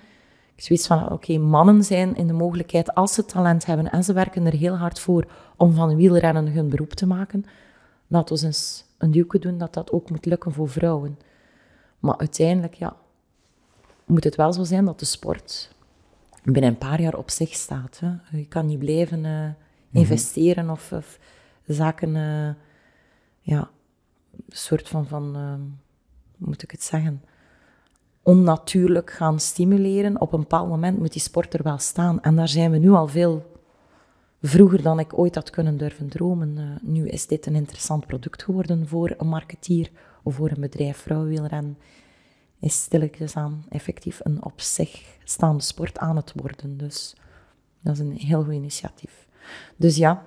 Ik 0.55 0.63
zoiets 0.63 0.87
van, 0.87 1.11
oké, 1.11 1.37
mannen 1.37 1.83
zijn 1.83 2.15
in 2.15 2.27
de 2.27 2.33
mogelijkheid, 2.33 2.93
als 2.95 3.13
ze 3.13 3.25
talent 3.25 3.65
hebben 3.65 3.91
en 3.91 4.03
ze 4.03 4.13
werken 4.13 4.45
er 4.45 4.53
heel 4.53 4.77
hard 4.77 4.99
voor 4.99 5.25
om 5.55 5.73
van 5.73 5.95
wielrennen 5.95 6.47
hun 6.47 6.69
beroep 6.69 6.93
te 6.93 7.07
maken, 7.07 7.45
laten 8.09 8.35
we 8.35 8.45
eens 8.45 8.85
een 8.97 9.11
duwke 9.11 9.39
doen 9.39 9.57
dat 9.57 9.73
dat 9.73 9.91
ook 9.91 10.09
moet 10.09 10.25
lukken 10.25 10.53
voor 10.53 10.69
vrouwen. 10.69 11.19
Maar 11.99 12.17
uiteindelijk, 12.17 12.73
ja, 12.73 12.95
moet 14.05 14.23
het 14.23 14.35
wel 14.35 14.53
zo 14.53 14.63
zijn 14.63 14.85
dat 14.85 14.99
de 14.99 15.05
sport 15.05 15.75
binnen 16.43 16.71
een 16.71 16.77
paar 16.77 17.01
jaar 17.01 17.15
op 17.15 17.29
zich 17.29 17.53
staat. 17.53 17.99
Hè. 17.99 18.37
Je 18.37 18.47
kan 18.47 18.65
niet 18.65 18.79
blijven 18.79 19.23
uh, 19.23 19.49
investeren 19.91 20.69
of, 20.69 20.91
of, 20.91 21.19
zaken, 21.65 22.15
uh, 22.15 22.49
ja, 23.39 23.69
een 24.31 24.43
soort 24.47 24.87
van, 24.87 25.07
van 25.07 25.37
uh, 25.37 25.53
hoe 26.37 26.47
moet 26.47 26.63
ik 26.63 26.71
het 26.71 26.83
zeggen, 26.83 27.23
onnatuurlijk 28.23 29.11
gaan 29.11 29.39
stimuleren. 29.39 30.21
Op 30.21 30.33
een 30.33 30.39
bepaald 30.39 30.69
moment 30.69 30.99
moet 30.99 31.13
die 31.13 31.21
sport 31.21 31.53
er 31.53 31.63
wel 31.63 31.77
staan. 31.77 32.21
En 32.21 32.35
daar 32.35 32.47
zijn 32.47 32.71
we 32.71 32.77
nu 32.77 32.89
al 32.89 33.07
veel 33.07 33.58
vroeger 34.41 34.81
dan 34.81 34.99
ik 34.99 35.19
ooit 35.19 35.35
had 35.35 35.49
kunnen 35.49 35.77
durven 35.77 36.09
dromen. 36.09 36.57
Uh, 36.57 36.63
nu 36.81 37.07
is 37.07 37.27
dit 37.27 37.45
een 37.45 37.55
interessant 37.55 38.07
product 38.07 38.43
geworden 38.43 38.87
voor 38.87 39.13
een 39.17 39.27
marketeer 39.27 39.89
of 40.23 40.35
voor 40.35 40.49
een 40.49 40.61
bedrijf 40.61 40.97
vrouwenwielrennen. 40.97 41.77
Is 42.59 42.81
stilletjes 42.81 43.35
aan 43.35 43.65
effectief 43.69 44.19
een 44.23 44.43
op 44.43 44.61
zich 44.61 45.17
staande 45.23 45.63
sport 45.63 45.97
aan 45.97 46.15
het 46.15 46.33
worden. 46.35 46.77
Dus 46.77 47.15
dat 47.81 47.93
is 47.93 47.99
een 47.99 48.17
heel 48.17 48.43
goed 48.43 48.53
initiatief. 48.53 49.27
Dus 49.75 49.95
ja, 49.95 50.25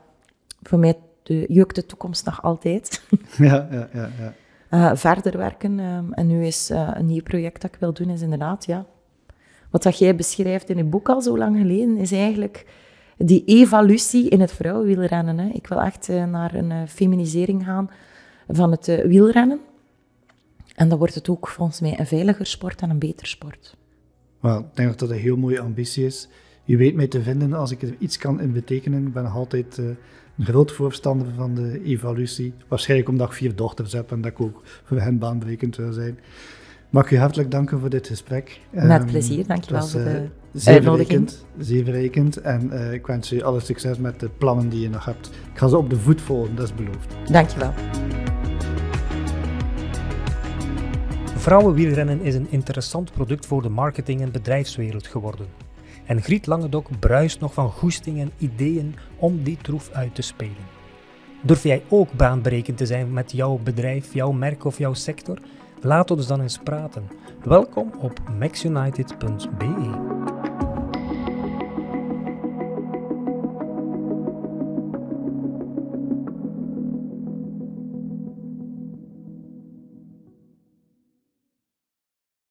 voor 0.62 0.78
mij 0.78 0.98
de, 1.22 1.44
jeukt 1.48 1.74
de 1.74 1.86
toekomst 1.86 2.24
nog 2.24 2.42
altijd. 2.42 3.02
Ja, 3.36 3.68
ja, 3.70 3.88
ja. 3.92 4.10
ja. 4.18 4.34
Uh, 4.70 4.96
verder 4.96 5.38
werken. 5.38 5.78
Um, 5.78 6.12
en 6.12 6.26
nu 6.26 6.46
is 6.46 6.70
uh, 6.70 6.90
een 6.92 7.06
nieuw 7.06 7.22
project 7.22 7.62
dat 7.62 7.74
ik 7.74 7.80
wil 7.80 7.92
doen, 7.92 8.08
is 8.08 8.20
inderdaad, 8.20 8.64
ja. 8.64 8.86
Wat 9.70 9.82
dat 9.82 9.98
jij 9.98 10.16
beschrijft 10.16 10.70
in 10.70 10.76
je 10.76 10.84
boek 10.84 11.08
al 11.08 11.22
zo 11.22 11.38
lang 11.38 11.56
geleden, 11.56 11.96
is 11.96 12.12
eigenlijk 12.12 12.66
die 13.24 13.42
evolutie 13.44 14.28
in 14.28 14.40
het 14.40 14.52
vrouwenwielrennen. 14.52 15.38
Hè. 15.38 15.48
Ik 15.48 15.66
wil 15.66 15.80
echt 15.80 16.08
uh, 16.08 16.24
naar 16.24 16.54
een 16.54 16.88
feminisering 16.88 17.64
gaan 17.64 17.90
van 18.48 18.70
het 18.70 18.86
wielrennen. 18.86 19.60
En 20.74 20.88
dan 20.88 20.98
wordt 20.98 21.14
het 21.14 21.28
ook 21.28 21.48
volgens 21.48 21.80
mij 21.80 21.98
een 21.98 22.06
veiliger 22.06 22.46
sport 22.46 22.80
en 22.80 22.90
een 22.90 22.98
beter 22.98 23.26
sport. 23.26 23.76
Wel, 24.40 24.58
ik 24.58 24.64
denk 24.74 24.88
dat 24.88 24.98
dat 24.98 25.10
een 25.10 25.16
heel 25.16 25.36
mooie 25.36 25.60
ambitie 25.60 26.04
is. 26.04 26.28
Je 26.64 26.76
weet 26.76 26.94
mij 26.94 27.06
te 27.06 27.22
vinden 27.22 27.52
als 27.52 27.70
ik 27.70 27.82
er 27.82 27.94
iets 27.98 28.18
kan 28.18 28.40
in 28.40 28.52
betekenen. 28.52 29.06
Ik 29.06 29.12
ben 29.12 29.22
nog 29.22 29.34
altijd 29.34 29.78
een 29.78 29.96
groot 30.40 30.72
voorstander 30.72 31.26
van 31.36 31.54
de 31.54 31.82
evolutie. 31.84 32.52
Waarschijnlijk 32.68 33.08
omdat 33.08 33.28
ik 33.28 33.34
vier 33.34 33.56
dochters 33.56 33.92
heb 33.92 34.10
en 34.10 34.20
dat 34.20 34.30
ik 34.30 34.40
ook 34.40 34.62
voor 34.84 35.00
hen 35.00 35.18
baanbrekend 35.18 35.76
wil 35.76 35.92
zijn. 35.92 36.18
Mag 36.92 37.04
ik 37.04 37.10
u 37.10 37.18
hartelijk 37.18 37.50
danken 37.50 37.80
voor 37.80 37.90
dit 37.90 38.06
gesprek. 38.06 38.60
Met 38.70 39.00
um, 39.00 39.06
plezier, 39.06 39.46
dankjewel 39.46 39.86
voor 39.86 40.00
de 40.00 40.28
zeer 40.52 40.74
uitnodiging. 40.74 41.30
Zeer 41.58 41.84
verrekend. 41.84 42.36
En 42.36 42.70
uh, 42.72 42.92
ik 42.92 43.06
wens 43.06 43.32
u 43.32 43.42
alle 43.42 43.60
succes 43.60 43.98
met 43.98 44.20
de 44.20 44.28
plannen 44.28 44.68
die 44.68 44.80
je 44.80 44.88
nog 44.88 45.04
hebt. 45.04 45.26
Ik 45.52 45.58
ga 45.58 45.68
ze 45.68 45.76
op 45.76 45.90
de 45.90 45.96
voet 45.96 46.20
volgen, 46.20 46.56
dat 46.56 46.64
is 46.64 46.74
beloofd. 46.74 47.14
Dankjewel. 47.32 47.72
Vrouwenwielrennen 51.36 52.20
is 52.20 52.34
een 52.34 52.46
interessant 52.50 53.12
product 53.12 53.46
voor 53.46 53.62
de 53.62 53.68
marketing- 53.68 54.20
en 54.20 54.30
bedrijfswereld 54.30 55.06
geworden. 55.06 55.46
En 56.06 56.22
Griet 56.22 56.46
Langendok 56.46 56.98
bruist 56.98 57.40
nog 57.40 57.54
van 57.54 57.70
goesting 57.70 58.20
en 58.20 58.30
ideeën 58.38 58.94
om 59.16 59.42
die 59.42 59.58
troef 59.62 59.90
uit 59.90 60.14
te 60.14 60.22
spelen. 60.22 60.80
Durf 61.42 61.62
jij 61.62 61.82
ook 61.88 62.12
baanbrekend 62.12 62.76
te 62.76 62.86
zijn 62.86 63.12
met 63.12 63.32
jouw 63.32 63.60
bedrijf, 63.64 64.14
jouw 64.14 64.32
merk 64.32 64.64
of 64.64 64.78
jouw 64.78 64.94
sector? 64.94 65.38
Laat 65.84 66.10
ons 66.10 66.26
dan 66.26 66.40
eens 66.40 66.58
praten. 66.58 67.08
Welkom 67.44 67.92
op 67.98 68.20
maxunited.be. 68.38 70.11